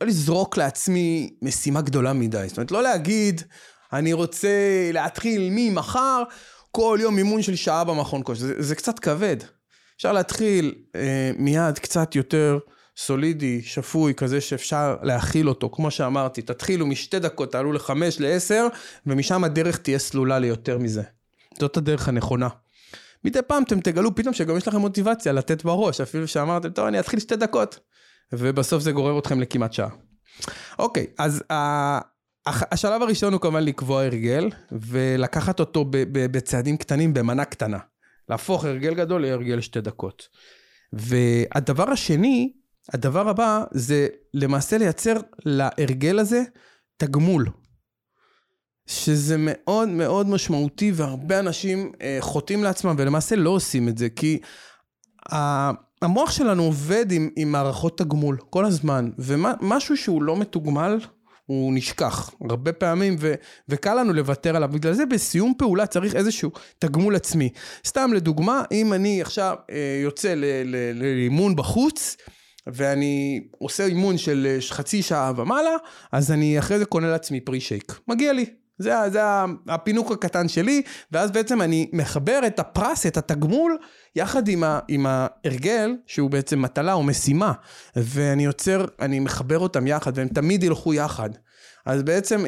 לא 0.00 0.06
לזרוק 0.06 0.56
לעצמי 0.56 1.34
משימה 1.42 1.80
גדולה 1.80 2.12
מדי. 2.12 2.44
זאת 2.48 2.56
אומרת, 2.56 2.70
לא 2.70 2.82
להגיד, 2.82 3.42
אני 3.92 4.12
רוצה 4.12 4.48
להתחיל 4.92 5.48
ממחר, 5.50 6.22
כל 6.70 6.98
יום 7.02 7.18
אימון 7.18 7.42
של 7.42 7.56
שעה 7.56 7.84
במכון 7.84 8.20
כושר. 8.24 8.40
זה, 8.40 8.54
זה 8.58 8.74
קצת 8.74 8.98
כבד. 8.98 9.36
אפשר 9.96 10.12
להתחיל 10.12 10.74
אה, 10.94 11.30
מיד 11.38 11.78
קצת 11.78 12.16
יותר 12.16 12.58
סולידי, 12.96 13.62
שפוי, 13.62 14.14
כזה 14.14 14.40
שאפשר 14.40 14.96
להכיל 15.02 15.48
אותו. 15.48 15.70
כמו 15.70 15.90
שאמרתי, 15.90 16.42
תתחילו 16.42 16.86
משתי 16.86 17.18
דקות, 17.18 17.52
תעלו 17.52 17.72
לחמש, 17.72 18.20
לעשר, 18.20 18.66
ומשם 19.06 19.44
הדרך 19.44 19.76
תהיה 19.76 19.98
סלולה 19.98 20.38
ליותר 20.38 20.78
מזה. 20.78 21.02
זאת 21.58 21.76
הדרך 21.76 22.08
הנכונה. 22.08 22.48
מדי 23.24 23.42
פעם 23.46 23.62
אתם 23.62 23.80
תגלו 23.80 24.14
פתאום 24.14 24.34
שגם 24.34 24.56
יש 24.56 24.68
לכם 24.68 24.76
מוטיבציה 24.76 25.32
לתת 25.32 25.64
בראש, 25.64 26.00
אפילו 26.00 26.28
שאמרתם, 26.28 26.70
טוב, 26.70 26.86
אני 26.86 27.00
אתחיל 27.00 27.18
שתי 27.20 27.36
דקות. 27.36 27.78
ובסוף 28.32 28.82
זה 28.82 28.92
גורר 28.92 29.18
אתכם 29.18 29.40
לכמעט 29.40 29.72
שעה. 29.72 29.88
אוקיי, 30.78 31.06
אז 31.18 31.44
השלב 32.46 33.02
הראשון 33.02 33.32
הוא 33.32 33.40
כמובן 33.40 33.64
לקבוע 33.64 34.02
הרגל, 34.02 34.50
ולקחת 34.72 35.60
אותו 35.60 35.84
בצעדים 36.12 36.76
קטנים 36.76 37.14
במנה 37.14 37.44
קטנה. 37.44 37.78
להפוך 38.28 38.64
הרגל 38.64 38.94
גדול 38.94 39.22
להרגל 39.22 39.60
שתי 39.60 39.80
דקות. 39.80 40.28
והדבר 40.92 41.90
השני, 41.90 42.52
הדבר 42.92 43.28
הבא, 43.28 43.64
זה 43.70 44.08
למעשה 44.34 44.78
לייצר 44.78 45.14
להרגל 45.44 46.18
הזה 46.18 46.42
תגמול. 46.96 47.46
שזה 48.86 49.36
מאוד 49.38 49.88
מאוד 49.88 50.28
משמעותי, 50.28 50.92
והרבה 50.94 51.38
אנשים 51.38 51.92
אה, 52.02 52.16
חוטאים 52.20 52.64
לעצמם, 52.64 52.94
ולמעשה 52.98 53.36
לא 53.36 53.50
עושים 53.50 53.88
את 53.88 53.98
זה, 53.98 54.08
כי... 54.08 54.40
המוח 56.02 56.30
שלנו 56.30 56.62
עובד 56.62 57.12
עם, 57.12 57.30
עם 57.36 57.52
מערכות 57.52 57.98
תגמול 57.98 58.36
כל 58.50 58.64
הזמן, 58.64 59.10
ומשהו 59.18 59.96
שהוא 59.96 60.22
לא 60.22 60.36
מתוגמל, 60.36 60.98
הוא 61.46 61.72
נשכח 61.74 62.30
הרבה 62.50 62.72
פעמים, 62.72 63.16
ו, 63.18 63.34
וקל 63.68 63.94
לנו 63.94 64.12
לוותר 64.12 64.56
עליו. 64.56 64.68
בגלל 64.68 64.92
זה 64.92 65.06
בסיום 65.06 65.52
פעולה 65.58 65.86
צריך 65.86 66.14
איזשהו 66.16 66.50
תגמול 66.78 67.16
עצמי. 67.16 67.48
סתם 67.86 68.12
לדוגמה, 68.12 68.62
אם 68.72 68.92
אני 68.92 69.22
עכשיו 69.22 69.56
אה, 69.70 70.00
יוצא 70.02 70.34
לאימון 70.94 71.56
בחוץ, 71.56 72.16
ואני 72.66 73.40
עושה 73.58 73.86
אימון 73.86 74.18
של 74.18 74.56
חצי 74.70 75.02
שעה 75.02 75.32
ומעלה, 75.36 75.76
אז 76.12 76.32
אני 76.32 76.58
אחרי 76.58 76.78
זה 76.78 76.84
קונה 76.84 77.10
לעצמי 77.10 77.40
פרי 77.40 77.60
שייק. 77.60 78.00
מגיע 78.08 78.32
לי. 78.32 78.59
זה, 78.80 78.94
זה 79.12 79.20
הפינוק 79.68 80.12
הקטן 80.12 80.48
שלי, 80.48 80.82
ואז 81.12 81.30
בעצם 81.30 81.62
אני 81.62 81.90
מחבר 81.92 82.40
את 82.46 82.58
הפרס, 82.58 83.06
את 83.06 83.16
התגמול, 83.16 83.78
יחד 84.16 84.48
עם, 84.48 84.64
ה, 84.64 84.78
עם 84.88 85.06
ההרגל, 85.06 85.96
שהוא 86.06 86.30
בעצם 86.30 86.62
מטלה 86.62 86.92
או 86.92 87.02
משימה, 87.02 87.52
ואני 87.96 88.44
יוצר, 88.44 88.84
אני 89.00 89.20
מחבר 89.20 89.58
אותם 89.58 89.86
יחד, 89.86 90.18
והם 90.18 90.28
תמיד 90.28 90.62
ילכו 90.62 90.94
יחד. 90.94 91.30
אז 91.86 92.02
בעצם, 92.02 92.44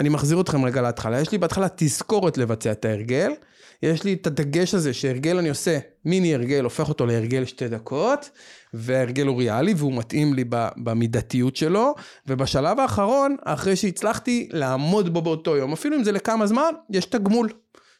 אני 0.00 0.08
מחזיר 0.08 0.40
אתכם 0.40 0.64
רגע 0.64 0.82
להתחלה. 0.82 1.20
יש 1.20 1.32
לי 1.32 1.38
בהתחלה 1.38 1.66
תזכורת 1.76 2.38
לבצע 2.38 2.72
את 2.72 2.84
ההרגל, 2.84 3.32
יש 3.82 4.04
לי 4.04 4.12
את 4.12 4.26
הדגש 4.26 4.74
הזה 4.74 4.94
שהרגל 4.94 5.38
אני 5.38 5.48
עושה, 5.48 5.78
מיני 6.04 6.34
הרגל, 6.34 6.64
הופך 6.64 6.88
אותו 6.88 7.06
להרגל 7.06 7.44
שתי 7.44 7.68
דקות, 7.68 8.30
וההרגל 8.74 9.26
הוא 9.26 9.38
ריאלי 9.38 9.74
והוא 9.76 9.92
מתאים 9.92 10.34
לי 10.34 10.44
במידתיות 10.76 11.56
שלו, 11.56 11.94
ובשלב 12.26 12.80
האחרון, 12.80 13.36
אחרי 13.44 13.76
שהצלחתי 13.76 14.48
לעמוד 14.52 15.12
בו 15.12 15.22
באותו 15.22 15.56
יום, 15.56 15.72
אפילו 15.72 15.96
אם 15.96 16.04
זה 16.04 16.12
לכמה 16.12 16.46
זמן, 16.46 16.72
יש 16.90 17.04
תגמול. 17.04 17.48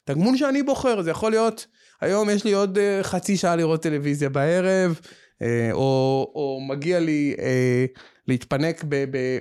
תגמול 0.05 0.37
שאני 0.37 0.63
בוחר, 0.63 1.03
זה 1.03 1.11
יכול 1.11 1.31
להיות, 1.31 1.67
היום 2.01 2.31
יש 2.31 2.45
לי 2.45 2.53
עוד 2.53 2.79
uh, 2.79 3.03
חצי 3.03 3.37
שעה 3.37 3.57
לראות 3.57 3.83
טלוויזיה 3.83 4.29
בערב, 4.29 5.01
uh, 5.03 5.45
או, 5.73 6.33
או 6.35 6.61
מגיע 6.69 7.01
לי 7.01 7.35
uh, 7.37 8.01
להתפנק 8.29 8.85
ב... 8.89 9.05
ב 9.11 9.39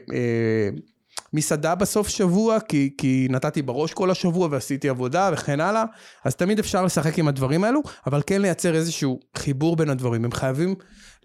מסעדה 1.34 1.76
בסוף 1.76 2.08
שבוע, 2.08 2.60
כי, 2.60 2.94
כי 2.98 3.28
נתתי 3.30 3.62
בראש 3.62 3.94
כל 3.94 4.12
השבוע 4.12 4.48
ועשיתי 4.52 4.90
עבודה 4.90 5.30
וכן 5.34 5.60
הלאה, 5.60 5.84
אז 6.26 6.36
תמיד 6.36 6.60
אפשר 6.60 6.86
לשחק 6.86 7.20
עם 7.20 7.28
הדברים 7.28 7.64
האלו, 7.64 7.82
אבל 8.08 8.22
כן 8.28 8.42
לייצר 8.42 8.76
איזשהו 8.76 9.20
חיבור 9.38 9.76
בין 9.76 9.90
הדברים, 9.90 10.26
הם 10.26 10.32
חייבים 10.32 10.76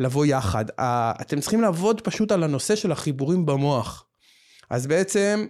לבוא 0.00 0.26
יחד. 0.26 0.64
אתם 1.20 1.40
צריכים 1.40 1.60
לעבוד 1.60 2.00
פשוט 2.00 2.32
על 2.32 2.42
הנושא 2.42 2.76
של 2.76 2.92
החיבורים 2.92 3.46
במוח. 3.46 4.04
אז 4.70 4.86
בעצם, 4.86 5.46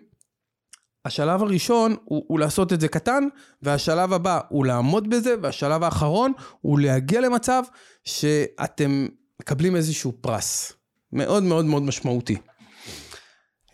השלב 1.04 1.42
הראשון 1.42 1.96
הוא, 2.04 2.24
הוא 2.28 2.38
לעשות 2.40 2.72
את 2.72 2.80
זה 2.80 2.88
קטן, 2.88 3.24
והשלב 3.62 4.12
הבא 4.12 4.40
הוא 4.48 4.66
לעמוד 4.66 5.10
בזה, 5.10 5.34
והשלב 5.42 5.82
האחרון 5.82 6.32
הוא 6.60 6.78
להגיע 6.78 7.20
למצב 7.20 7.62
שאתם 8.04 9.06
מקבלים 9.40 9.76
איזשהו 9.76 10.12
פרס. 10.20 10.72
מאוד 11.12 11.42
מאוד 11.42 11.64
מאוד 11.64 11.82
משמעותי. 11.82 12.36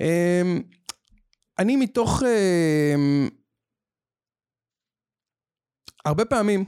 אמ, 0.00 0.62
אני 1.58 1.76
מתוך... 1.76 2.22
אמ, 2.22 3.28
הרבה 6.04 6.24
פעמים, 6.24 6.64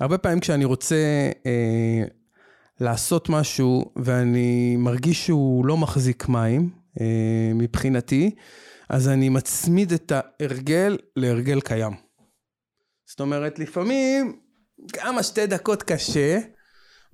הרבה 0.00 0.18
פעמים 0.18 0.40
כשאני 0.40 0.64
רוצה 0.64 1.30
אה, 1.46 2.04
לעשות 2.80 3.28
משהו 3.28 3.92
ואני 3.96 4.76
מרגיש 4.76 5.26
שהוא 5.26 5.66
לא 5.66 5.76
מחזיק 5.76 6.28
מים 6.28 6.70
אה, 7.00 7.50
מבחינתי, 7.54 8.30
אז 8.88 9.08
אני 9.08 9.28
מצמיד 9.28 9.92
את 9.92 10.12
ההרגל 10.12 10.96
להרגל 11.16 11.60
קיים. 11.60 11.92
זאת 13.06 13.20
אומרת, 13.20 13.58
לפעמים 13.58 14.40
גם 14.96 15.18
השתי 15.18 15.46
דקות 15.46 15.82
קשה, 15.82 16.38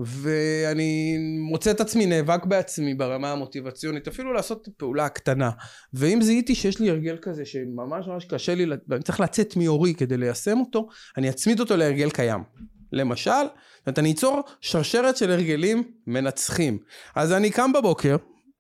ואני 0.01 1.17
מוצא 1.51 1.71
את 1.71 1.81
עצמי 1.81 2.07
נאבק 2.07 2.45
בעצמי 2.45 2.95
ברמה 2.95 3.33
המוטיבציונית, 3.33 4.09
אפילו 4.09 4.33
לעשות 4.33 4.69
פעולה 4.77 5.09
קטנה. 5.09 5.51
ואם 5.95 6.19
זיהיתי 6.23 6.55
שיש 6.55 6.81
לי 6.81 6.91
הרגל 6.91 7.17
כזה 7.23 7.45
שממש 7.45 8.07
ממש 8.07 8.25
קשה 8.25 8.55
לי, 8.55 8.67
ואני 8.89 9.03
צריך 9.03 9.21
לצאת 9.21 9.57
מאורי 9.57 9.95
כדי 9.95 10.17
ליישם 10.17 10.61
אותו, 10.61 10.89
אני 11.17 11.31
אצמיד 11.31 11.61
אותו 11.61 11.77
להרגל 11.77 12.11
קיים. 12.11 12.41
למשל, 12.93 13.31
זאת 13.31 13.87
אומרת, 13.87 13.99
אני 13.99 14.13
אצור 14.13 14.41
שרשרת 14.61 15.17
של 15.17 15.31
הרגלים 15.31 15.83
מנצחים. 16.07 16.79
אז 17.15 17.33
אני 17.33 17.51
קם 17.51 17.73
בבוקר, 17.73 18.17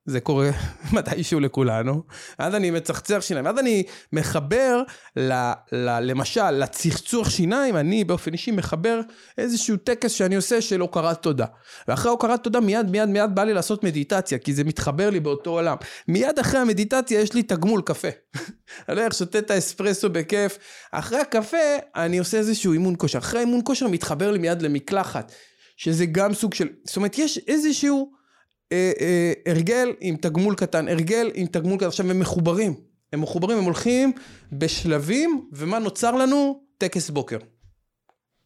זה 0.06 0.20
קורה 0.20 0.50
מתישהו 0.92 1.40
לכולנו, 1.40 2.02
אז 2.38 2.54
אני 2.54 2.70
מצחצח 2.70 3.18
שיניים, 3.20 3.46
אז 3.46 3.58
אני 3.58 3.82
מחבר, 4.12 4.82
ל, 5.16 5.32
ל, 5.72 6.00
למשל, 6.00 6.50
לצחצוח 6.50 7.30
שיניים, 7.30 7.76
אני 7.76 8.04
באופן 8.04 8.32
אישי 8.32 8.50
מחבר 8.50 9.00
איזשהו 9.38 9.76
טקס 9.76 10.10
שאני 10.10 10.36
עושה 10.36 10.60
של 10.60 10.80
הוקרת 10.80 11.22
תודה. 11.22 11.46
ואחרי 11.88 12.10
הוקרת 12.10 12.44
תודה 12.44 12.60
מיד 12.60 12.90
מיד 12.90 13.08
מיד 13.08 13.34
בא 13.34 13.44
לי 13.44 13.54
לעשות 13.54 13.84
מדיטציה, 13.84 14.38
כי 14.38 14.54
זה 14.54 14.64
מתחבר 14.64 15.10
לי 15.10 15.20
באותו 15.20 15.50
עולם. 15.50 15.76
מיד 16.08 16.38
אחרי 16.38 16.60
המדיטציה 16.60 17.20
יש 17.20 17.32
לי 17.32 17.42
תגמול 17.42 17.82
קפה. 17.82 18.08
אני 18.88 19.00
הולך, 19.00 19.14
שותה 19.14 19.38
את 19.38 19.50
האספרסו 19.50 20.10
בכיף. 20.10 20.58
אחרי 20.92 21.18
הקפה 21.18 21.56
אני 21.96 22.18
עושה 22.18 22.38
איזשהו 22.38 22.72
אימון 22.72 22.94
כושר. 22.98 23.18
אחרי 23.18 23.40
אימון 23.40 23.60
כושר 23.64 23.88
מתחבר 23.88 24.30
לי 24.30 24.38
מיד 24.38 24.62
למקלחת, 24.62 25.32
שזה 25.76 26.06
גם 26.06 26.34
סוג 26.34 26.54
של, 26.54 26.68
זאת 26.84 26.96
אומרת, 26.96 27.18
יש 27.18 27.38
איזשהו... 27.48 28.23
אה, 28.72 28.92
אה, 29.00 29.32
הרגל 29.46 29.92
עם 30.00 30.16
תגמול 30.16 30.54
קטן, 30.54 30.88
הרגל 30.88 31.30
עם 31.34 31.46
תגמול 31.46 31.76
קטן, 31.76 31.86
עכשיו 31.86 32.10
הם 32.10 32.20
מחוברים, 32.20 32.74
הם 33.12 33.20
מחוברים, 33.20 33.58
הם 33.58 33.64
הולכים 33.64 34.12
בשלבים, 34.52 35.48
ומה 35.52 35.78
נוצר 35.78 36.12
לנו? 36.12 36.60
טקס 36.78 37.10
בוקר, 37.10 37.38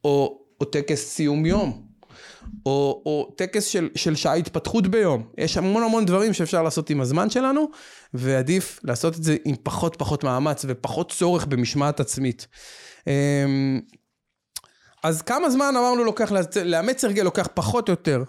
או, 0.04 0.42
או 0.60 0.64
טקס 0.64 1.08
סיום 1.08 1.46
יום, 1.46 1.88
או, 2.66 3.02
או 3.06 3.34
טקס 3.36 3.64
של, 3.64 3.88
של 3.94 4.16
שעה 4.16 4.34
התפתחות 4.34 4.86
ביום, 4.86 5.22
יש 5.38 5.56
המון 5.56 5.82
המון 5.82 6.04
דברים 6.04 6.32
שאפשר 6.32 6.62
לעשות 6.62 6.90
עם 6.90 7.00
הזמן 7.00 7.30
שלנו, 7.30 7.68
ועדיף 8.14 8.80
לעשות 8.84 9.16
את 9.16 9.22
זה 9.22 9.36
עם 9.44 9.56
פחות 9.62 9.96
פחות 9.96 10.24
מאמץ 10.24 10.64
ופחות 10.68 11.12
צורך 11.12 11.46
במשמעת 11.46 12.00
עצמית. 12.00 12.46
אמ, 13.06 13.80
אז 15.02 15.22
כמה 15.22 15.50
זמן 15.50 15.74
אמרנו 15.78 16.04
לוקח, 16.04 16.32
לאמץ 16.64 17.04
הרגל 17.04 17.22
לוקח 17.22 17.48
פחות 17.54 17.88
או 17.88 17.92
יותר 17.92 18.22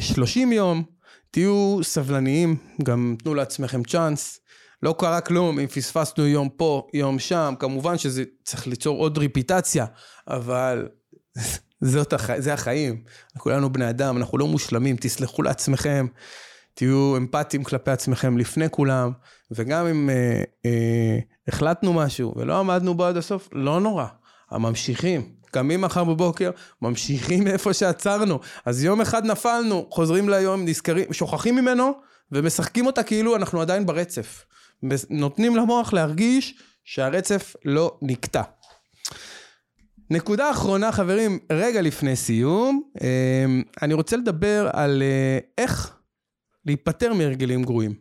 30 0.00 0.52
אה, 0.52 0.56
יום, 0.56 0.84
תהיו 1.30 1.78
סבלניים, 1.82 2.56
גם 2.82 3.16
תנו 3.22 3.34
לעצמכם 3.34 3.82
צ'אנס. 3.84 4.40
לא 4.82 4.94
קרה 4.98 5.20
כלום 5.20 5.58
אם 5.58 5.66
פספסנו 5.66 6.26
יום 6.26 6.48
פה, 6.48 6.88
יום 6.94 7.18
שם, 7.18 7.54
כמובן 7.58 7.98
שזה 7.98 8.24
צריך 8.44 8.66
ליצור 8.66 8.98
עוד 8.98 9.18
ריפיטציה, 9.18 9.86
אבל 10.28 10.88
זאת 11.80 12.12
הח... 12.12 12.38
זה 12.38 12.54
החיים. 12.54 13.02
כולנו 13.38 13.72
בני 13.72 13.90
אדם, 13.90 14.16
אנחנו 14.16 14.38
לא 14.38 14.46
מושלמים, 14.46 14.96
תסלחו 15.00 15.42
לעצמכם, 15.42 16.06
תהיו 16.74 17.16
אמפתיים 17.16 17.64
כלפי 17.64 17.90
עצמכם 17.90 18.38
לפני 18.38 18.70
כולם, 18.70 19.10
וגם 19.50 19.86
אם 19.86 20.10
אה, 20.10 20.42
אה, 20.66 21.18
החלטנו 21.48 21.92
משהו 21.92 22.34
ולא 22.36 22.58
עמדנו 22.60 22.94
בו 22.94 23.04
עד 23.04 23.16
הסוף, 23.16 23.48
לא 23.52 23.80
נורא, 23.80 24.06
הממשיכים. 24.50 25.37
קמים 25.50 25.80
מחר 25.80 26.04
בבוקר, 26.04 26.50
ממשיכים 26.82 27.44
מאיפה 27.44 27.72
שעצרנו. 27.72 28.38
אז 28.64 28.84
יום 28.84 29.00
אחד 29.00 29.24
נפלנו, 29.24 29.86
חוזרים 29.90 30.28
ליום, 30.28 30.64
נזכרים, 30.64 31.12
שוכחים 31.12 31.56
ממנו, 31.56 31.92
ומשחקים 32.32 32.86
אותה 32.86 33.02
כאילו 33.02 33.36
אנחנו 33.36 33.60
עדיין 33.60 33.86
ברצף. 33.86 34.44
נותנים 35.10 35.56
למוח 35.56 35.92
להרגיש 35.92 36.54
שהרצף 36.84 37.56
לא 37.64 37.98
נקטע. 38.02 38.42
נקודה 40.10 40.50
אחרונה 40.50 40.92
חברים, 40.92 41.38
רגע 41.52 41.82
לפני 41.82 42.16
סיום, 42.16 42.82
אמ, 43.00 43.62
אני 43.82 43.94
רוצה 43.94 44.16
לדבר 44.16 44.70
על 44.72 45.02
אה, 45.02 45.38
איך 45.58 45.96
להיפטר 46.66 47.12
מהרגלים 47.12 47.62
גרועים. 47.64 47.94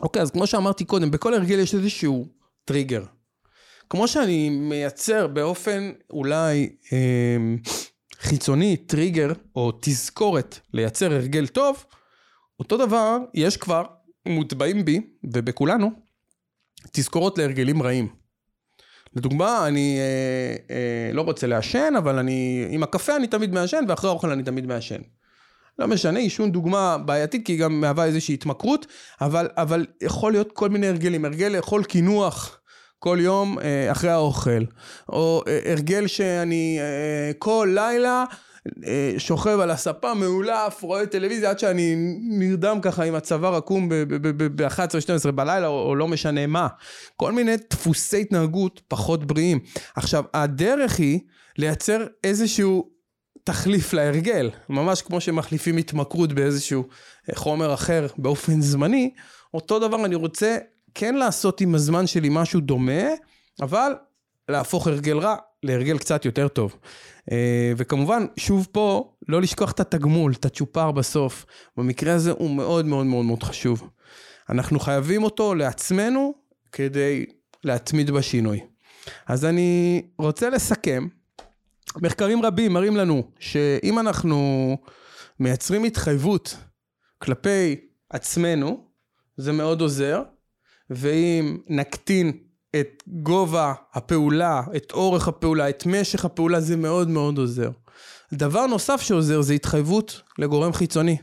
אוקיי, 0.00 0.22
אז 0.22 0.30
כמו 0.30 0.46
שאמרתי 0.46 0.84
קודם, 0.84 1.10
בכל 1.10 1.34
הרגל 1.34 1.58
יש 1.58 1.74
איזשהו 1.74 2.26
טריגר. 2.64 3.04
כמו 3.90 4.08
שאני 4.08 4.50
מייצר 4.50 5.26
באופן 5.26 5.92
אולי 6.10 6.68
אה, 6.92 7.36
חיצוני 8.20 8.76
טריגר 8.76 9.32
או 9.56 9.72
תזכורת 9.80 10.58
לייצר 10.72 11.12
הרגל 11.12 11.46
טוב, 11.46 11.84
אותו 12.58 12.76
דבר 12.76 13.18
יש 13.34 13.56
כבר 13.56 13.84
מוטבעים 14.26 14.84
בי 14.84 15.00
ובכולנו 15.24 15.90
תזכורות 16.92 17.38
להרגלים 17.38 17.82
רעים. 17.82 18.08
לדוגמה, 19.16 19.66
אני 19.66 19.98
אה, 19.98 20.74
אה, 20.76 21.12
לא 21.12 21.22
רוצה 21.22 21.46
לעשן, 21.46 21.92
אבל 21.98 22.18
אני, 22.18 22.66
עם 22.70 22.82
הקפה 22.82 23.16
אני 23.16 23.26
תמיד 23.26 23.52
מעשן, 23.52 23.84
ואחרי 23.88 24.10
האוכל 24.10 24.30
אני 24.30 24.42
תמיד 24.42 24.66
מעשן. 24.66 25.00
לא 25.78 25.86
משנה, 25.86 26.18
עישון 26.18 26.52
דוגמה 26.52 26.98
בעייתית, 26.98 27.46
כי 27.46 27.52
היא 27.52 27.60
גם 27.60 27.80
מהווה 27.80 28.04
איזושהי 28.04 28.34
התמכרות, 28.34 28.86
אבל, 29.20 29.48
אבל 29.56 29.86
יכול 30.02 30.32
להיות 30.32 30.52
כל 30.52 30.68
מיני 30.68 30.86
הרגלים. 30.86 31.24
הרגל 31.24 31.48
לאכול 31.48 31.84
קינוח 31.84 32.59
כל 33.02 33.18
יום 33.20 33.58
אה, 33.58 33.92
אחרי 33.92 34.10
האוכל, 34.10 34.64
או 35.08 35.42
אה, 35.48 35.72
הרגל 35.72 36.06
שאני 36.06 36.78
אה, 36.80 37.32
כל 37.38 37.72
לילה 37.74 38.24
שוכב 39.18 39.60
על 39.60 39.70
הספה 39.70 40.14
מאולף, 40.14 40.82
רואה 40.82 41.06
טלוויזיה 41.06 41.50
עד 41.50 41.58
שאני 41.58 41.94
נרדם 42.20 42.78
ככה 42.82 43.04
עם 43.04 43.14
הצוואר 43.14 43.54
עקום 43.54 43.88
ב-11-12 43.88 45.30
בלילה 45.30 45.66
או, 45.66 45.82
או 45.82 45.96
לא 45.96 46.08
משנה 46.08 46.46
מה. 46.46 46.68
כל 47.16 47.32
מיני 47.32 47.56
דפוסי 47.70 48.20
התנהגות 48.20 48.80
פחות 48.88 49.24
בריאים. 49.24 49.58
עכשיו, 49.96 50.24
הדרך 50.34 50.98
היא 50.98 51.20
לייצר 51.58 52.06
איזשהו 52.24 52.90
תחליף 53.44 53.92
להרגל, 53.92 54.50
ממש 54.68 55.02
כמו 55.02 55.20
שמחליפים 55.20 55.76
התמכרות 55.76 56.32
באיזשהו 56.32 56.84
חומר 57.34 57.74
אחר 57.74 58.06
באופן 58.18 58.60
זמני, 58.60 59.10
אותו 59.54 59.78
דבר 59.78 60.04
אני 60.04 60.14
רוצה 60.14 60.56
כן 60.94 61.14
לעשות 61.14 61.60
עם 61.60 61.74
הזמן 61.74 62.06
שלי 62.06 62.28
משהו 62.30 62.60
דומה, 62.60 63.02
אבל 63.62 63.92
להפוך 64.48 64.86
הרגל 64.86 65.18
רע 65.18 65.36
להרגל 65.62 65.98
קצת 65.98 66.24
יותר 66.24 66.48
טוב. 66.48 66.76
אה, 67.32 67.72
וכמובן, 67.76 68.26
שוב 68.36 68.68
פה, 68.72 69.12
לא 69.28 69.42
לשכוח 69.42 69.70
את 69.70 69.80
התגמול, 69.80 70.32
את 70.32 70.44
הצ'ופר 70.44 70.90
בסוף. 70.90 71.46
במקרה 71.76 72.14
הזה 72.14 72.30
הוא 72.30 72.50
מאוד 72.50 72.86
מאוד 72.86 73.06
מאוד 73.06 73.24
מאוד 73.24 73.42
חשוב. 73.42 73.88
אנחנו 74.50 74.80
חייבים 74.80 75.22
אותו 75.22 75.54
לעצמנו 75.54 76.34
כדי 76.72 77.26
להתמיד 77.64 78.10
בשינוי. 78.10 78.60
אז 79.26 79.44
אני 79.44 80.02
רוצה 80.18 80.50
לסכם. 80.50 81.06
מחקרים 81.96 82.42
רבים 82.42 82.72
מראים 82.72 82.96
לנו 82.96 83.22
שאם 83.38 83.98
אנחנו 83.98 84.76
מייצרים 85.40 85.84
התחייבות 85.84 86.56
כלפי 87.18 87.76
עצמנו, 88.10 88.84
זה 89.36 89.52
מאוד 89.52 89.80
עוזר. 89.80 90.22
ואם 90.90 91.58
נקטין 91.68 92.32
את 92.80 93.02
גובה 93.06 93.74
הפעולה, 93.92 94.62
את 94.76 94.92
אורך 94.92 95.28
הפעולה, 95.28 95.68
את 95.68 95.86
משך 95.86 96.24
הפעולה, 96.24 96.60
זה 96.60 96.76
מאוד 96.76 97.08
מאוד 97.08 97.38
עוזר. 97.38 97.70
דבר 98.32 98.66
נוסף 98.66 99.00
שעוזר 99.00 99.40
זה 99.40 99.54
התחייבות 99.54 100.22
לגורם 100.38 100.72
חיצוני. 100.72 101.16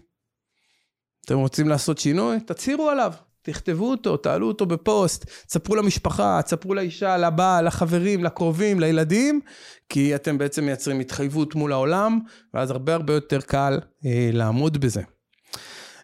אתם 1.25 1.38
רוצים 1.38 1.67
לעשות 1.67 1.97
שינוי? 1.97 2.39
תצהירו 2.39 2.89
עליו. 2.89 3.13
תכתבו 3.41 3.89
אותו, 3.89 4.17
תעלו 4.17 4.47
אותו 4.47 4.65
בפוסט, 4.65 5.25
תספרו 5.47 5.75
למשפחה, 5.75 6.41
תספרו 6.45 6.73
לאישה, 6.73 7.17
לבעל, 7.17 7.67
לחברים, 7.67 8.23
לקרובים, 8.23 8.80
לילדים, 8.80 9.41
כי 9.89 10.15
אתם 10.15 10.38
בעצם 10.38 10.65
מייצרים 10.65 10.99
התחייבות 10.99 11.56
מול 11.56 11.73
העולם, 11.73 12.19
ואז 12.53 12.71
הרבה 12.71 12.93
הרבה 12.93 13.13
יותר 13.13 13.41
קל 13.41 13.80
אה, 14.06 14.30
לעמוד 14.34 14.77
בזה. 14.77 15.01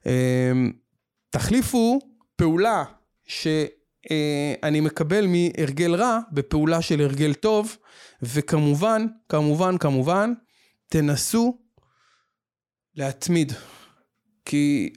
אה, 0.07 0.51
תחליפו 1.29 1.99
פעולה 2.35 2.83
שאני 3.41 4.79
מקבל 4.79 5.27
מהרגל 5.27 5.95
רע 5.95 6.19
בפעולה 6.31 6.81
של 6.81 7.01
הרגל 7.01 7.33
טוב, 7.33 7.77
וכמובן, 8.21 9.05
כמובן, 9.29 9.77
כמובן, 9.77 10.33
תנסו 10.87 11.57
להתמיד. 12.95 13.53
כי 14.45 14.93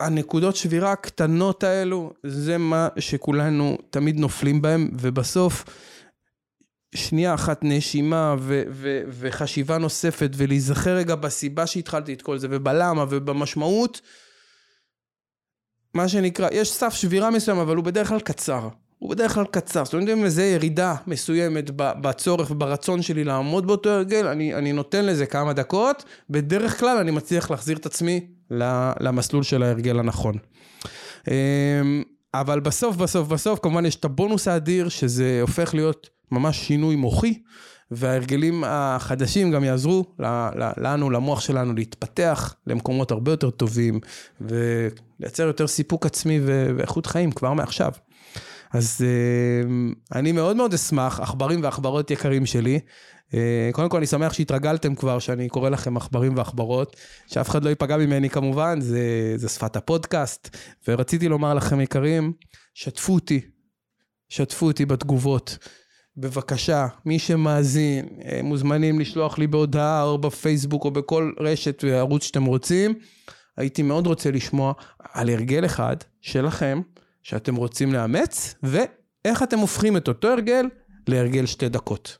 הנקודות 0.00 0.56
שבירה 0.56 0.92
הקטנות 0.92 1.64
האלו, 1.64 2.12
זה 2.26 2.58
מה 2.58 2.88
שכולנו 2.98 3.78
תמיד 3.90 4.18
נופלים 4.18 4.62
בהם, 4.62 4.90
ובסוף, 5.00 5.64
שנייה 6.94 7.34
אחת 7.34 7.60
נשימה 7.62 8.36
ו- 8.38 8.62
ו- 8.70 9.02
וחשיבה 9.08 9.78
נוספת, 9.78 10.30
ולהיזכר 10.36 10.96
רגע 10.96 11.14
בסיבה 11.14 11.66
שהתחלתי 11.66 12.12
את 12.12 12.22
כל 12.22 12.38
זה, 12.38 12.46
ובלמה 12.50 13.04
ובמשמעות, 13.10 14.00
מה 15.94 16.08
שנקרא, 16.08 16.48
יש 16.52 16.72
סף 16.72 16.94
שבירה 16.94 17.30
מסוים, 17.30 17.58
אבל 17.58 17.76
הוא 17.76 17.84
בדרך 17.84 18.08
כלל 18.08 18.20
קצר. 18.20 18.68
הוא 18.98 19.10
בדרך 19.10 19.34
כלל 19.34 19.44
קצר. 19.44 19.84
זאת 19.84 19.94
אומרת, 19.94 20.08
אם 20.08 20.24
לזה 20.24 20.44
ירידה 20.44 20.94
מסוימת 21.06 21.70
בצורך 21.76 22.50
וברצון 22.50 23.02
שלי 23.02 23.24
לעמוד 23.24 23.66
באותו 23.66 23.90
הרגל, 23.90 24.26
אני, 24.26 24.54
אני 24.54 24.72
נותן 24.72 25.04
לזה 25.04 25.26
כמה 25.26 25.52
דקות, 25.52 26.04
בדרך 26.30 26.80
כלל 26.80 26.98
אני 26.98 27.10
מצליח 27.10 27.50
להחזיר 27.50 27.76
את 27.76 27.86
עצמי 27.86 28.26
למסלול 29.00 29.42
של 29.42 29.62
ההרגל 29.62 29.98
הנכון. 29.98 30.34
אמ, 31.28 32.02
אבל 32.34 32.60
בסוף, 32.60 32.96
בסוף, 32.96 33.28
בסוף, 33.28 33.58
כמובן 33.62 33.86
יש 33.86 33.96
את 33.96 34.04
הבונוס 34.04 34.48
האדיר, 34.48 34.88
שזה 34.88 35.38
הופך 35.40 35.74
להיות 35.74 36.08
ממש 36.30 36.66
שינוי 36.66 36.96
מוחי. 36.96 37.38
וההרגלים 37.96 38.64
החדשים 38.66 39.50
גם 39.50 39.64
יעזרו 39.64 40.04
לנו, 40.76 41.10
למוח 41.10 41.40
שלנו, 41.40 41.74
להתפתח 41.74 42.54
למקומות 42.66 43.10
הרבה 43.10 43.32
יותר 43.32 43.50
טובים 43.50 44.00
ולייצר 44.40 45.42
יותר 45.42 45.66
סיפוק 45.66 46.06
עצמי 46.06 46.40
ואיכות 46.44 47.06
חיים 47.06 47.32
כבר 47.32 47.52
מעכשיו. 47.52 47.92
אז 48.72 49.04
אה, 49.04 50.18
אני 50.18 50.32
מאוד 50.32 50.56
מאוד 50.56 50.74
אשמח, 50.74 51.20
עכברים 51.20 51.62
ועכברות 51.62 52.10
יקרים 52.10 52.46
שלי. 52.46 52.80
אה, 53.34 53.70
קודם 53.72 53.88
כל, 53.88 53.96
אני 53.96 54.06
שמח 54.06 54.32
שהתרגלתם 54.32 54.94
כבר 54.94 55.18
שאני 55.18 55.48
קורא 55.48 55.70
לכם 55.70 55.96
עכברים 55.96 56.36
ועכברות, 56.36 56.96
שאף 57.26 57.48
אחד 57.48 57.64
לא 57.64 57.68
ייפגע 57.68 57.96
ממני 57.96 58.30
כמובן, 58.30 58.80
זה, 58.80 59.32
זה 59.36 59.48
שפת 59.48 59.76
הפודקאסט. 59.76 60.56
ורציתי 60.88 61.28
לומר 61.28 61.54
לכם, 61.54 61.80
יקרים, 61.80 62.32
שתפו 62.74 63.14
אותי, 63.14 63.40
שתפו 64.28 64.66
אותי 64.66 64.86
בתגובות. 64.86 65.58
בבקשה, 66.16 66.86
מי 67.06 67.18
שמאזין, 67.18 68.08
אה, 68.24 68.40
מוזמנים 68.42 69.00
לשלוח 69.00 69.38
לי 69.38 69.46
בהודעה 69.46 70.02
או 70.02 70.18
בפייסבוק 70.18 70.84
או 70.84 70.90
בכל 70.90 71.32
רשת 71.40 71.84
וערוץ 71.86 72.24
שאתם 72.24 72.44
רוצים. 72.44 72.94
הייתי 73.56 73.82
מאוד 73.82 74.06
רוצה 74.06 74.30
לשמוע 74.30 74.72
על 75.12 75.28
הרגל 75.28 75.64
אחד 75.64 75.96
שלכם, 76.20 76.80
שאתם 77.22 77.54
רוצים 77.54 77.92
לאמץ, 77.92 78.54
ואיך 78.62 79.42
אתם 79.42 79.58
הופכים 79.58 79.96
את 79.96 80.08
אותו 80.08 80.28
הרגל 80.28 80.66
להרגל 81.08 81.46
שתי 81.46 81.68
דקות, 81.68 82.18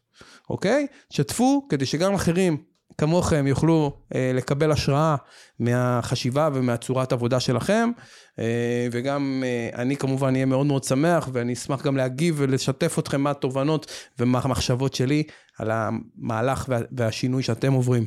אוקיי? 0.50 0.86
שתפו 1.10 1.66
כדי 1.68 1.86
שגם 1.86 2.14
אחרים 2.14 2.71
כמוכם 2.98 3.46
יוכלו 3.46 3.96
אה, 4.14 4.30
לקבל 4.34 4.72
השראה 4.72 5.16
מהחשיבה 5.58 6.48
ומהצורת 6.52 7.12
עבודה 7.12 7.40
שלכם, 7.40 7.90
אה, 8.38 8.86
וגם 8.92 9.42
אה, 9.46 9.82
אני 9.82 9.96
כמובן 9.96 10.34
אהיה 10.34 10.46
מאוד 10.46 10.66
מאוד 10.66 10.84
שמח, 10.84 11.28
ואני 11.32 11.52
אשמח 11.52 11.82
גם 11.82 11.96
להגיב 11.96 12.34
ולשתף 12.38 12.98
אתכם 12.98 13.20
מה 13.20 13.30
התובנות 13.30 13.92
ומה 14.18 14.40
המחשבות 14.44 14.94
שלי 14.94 15.22
על 15.58 15.70
המהלך 15.70 16.64
וה, 16.68 16.78
והשינוי 16.92 17.42
שאתם 17.42 17.72
עוברים. 17.72 18.06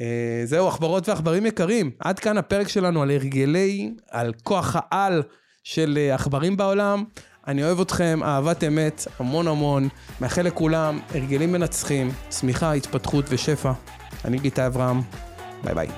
אה, 0.00 0.42
זהו, 0.44 0.68
עכברות 0.68 1.08
ועכברים 1.08 1.46
יקרים, 1.46 1.90
עד 1.98 2.18
כאן 2.18 2.38
הפרק 2.38 2.68
שלנו 2.68 3.02
על 3.02 3.10
הרגלי, 3.10 3.94
על 4.10 4.32
כוח 4.42 4.76
העל 4.78 5.22
של 5.64 5.98
אה, 6.00 6.14
עכברים 6.14 6.56
בעולם. 6.56 7.04
אני 7.46 7.64
אוהב 7.64 7.80
אתכם, 7.80 8.20
אהבת 8.22 8.64
אמת, 8.64 9.06
המון 9.18 9.48
המון. 9.48 9.88
מאחל 10.20 10.42
לכולם 10.42 11.00
הרגלים 11.14 11.52
מנצחים, 11.52 12.10
צמיחה, 12.28 12.72
התפתחות 12.72 13.24
ושפע. 13.28 13.72
אני 14.24 14.38
גיטה 14.38 14.66
אברהם, 14.66 15.00
ביי 15.64 15.74
ביי. 15.74 15.88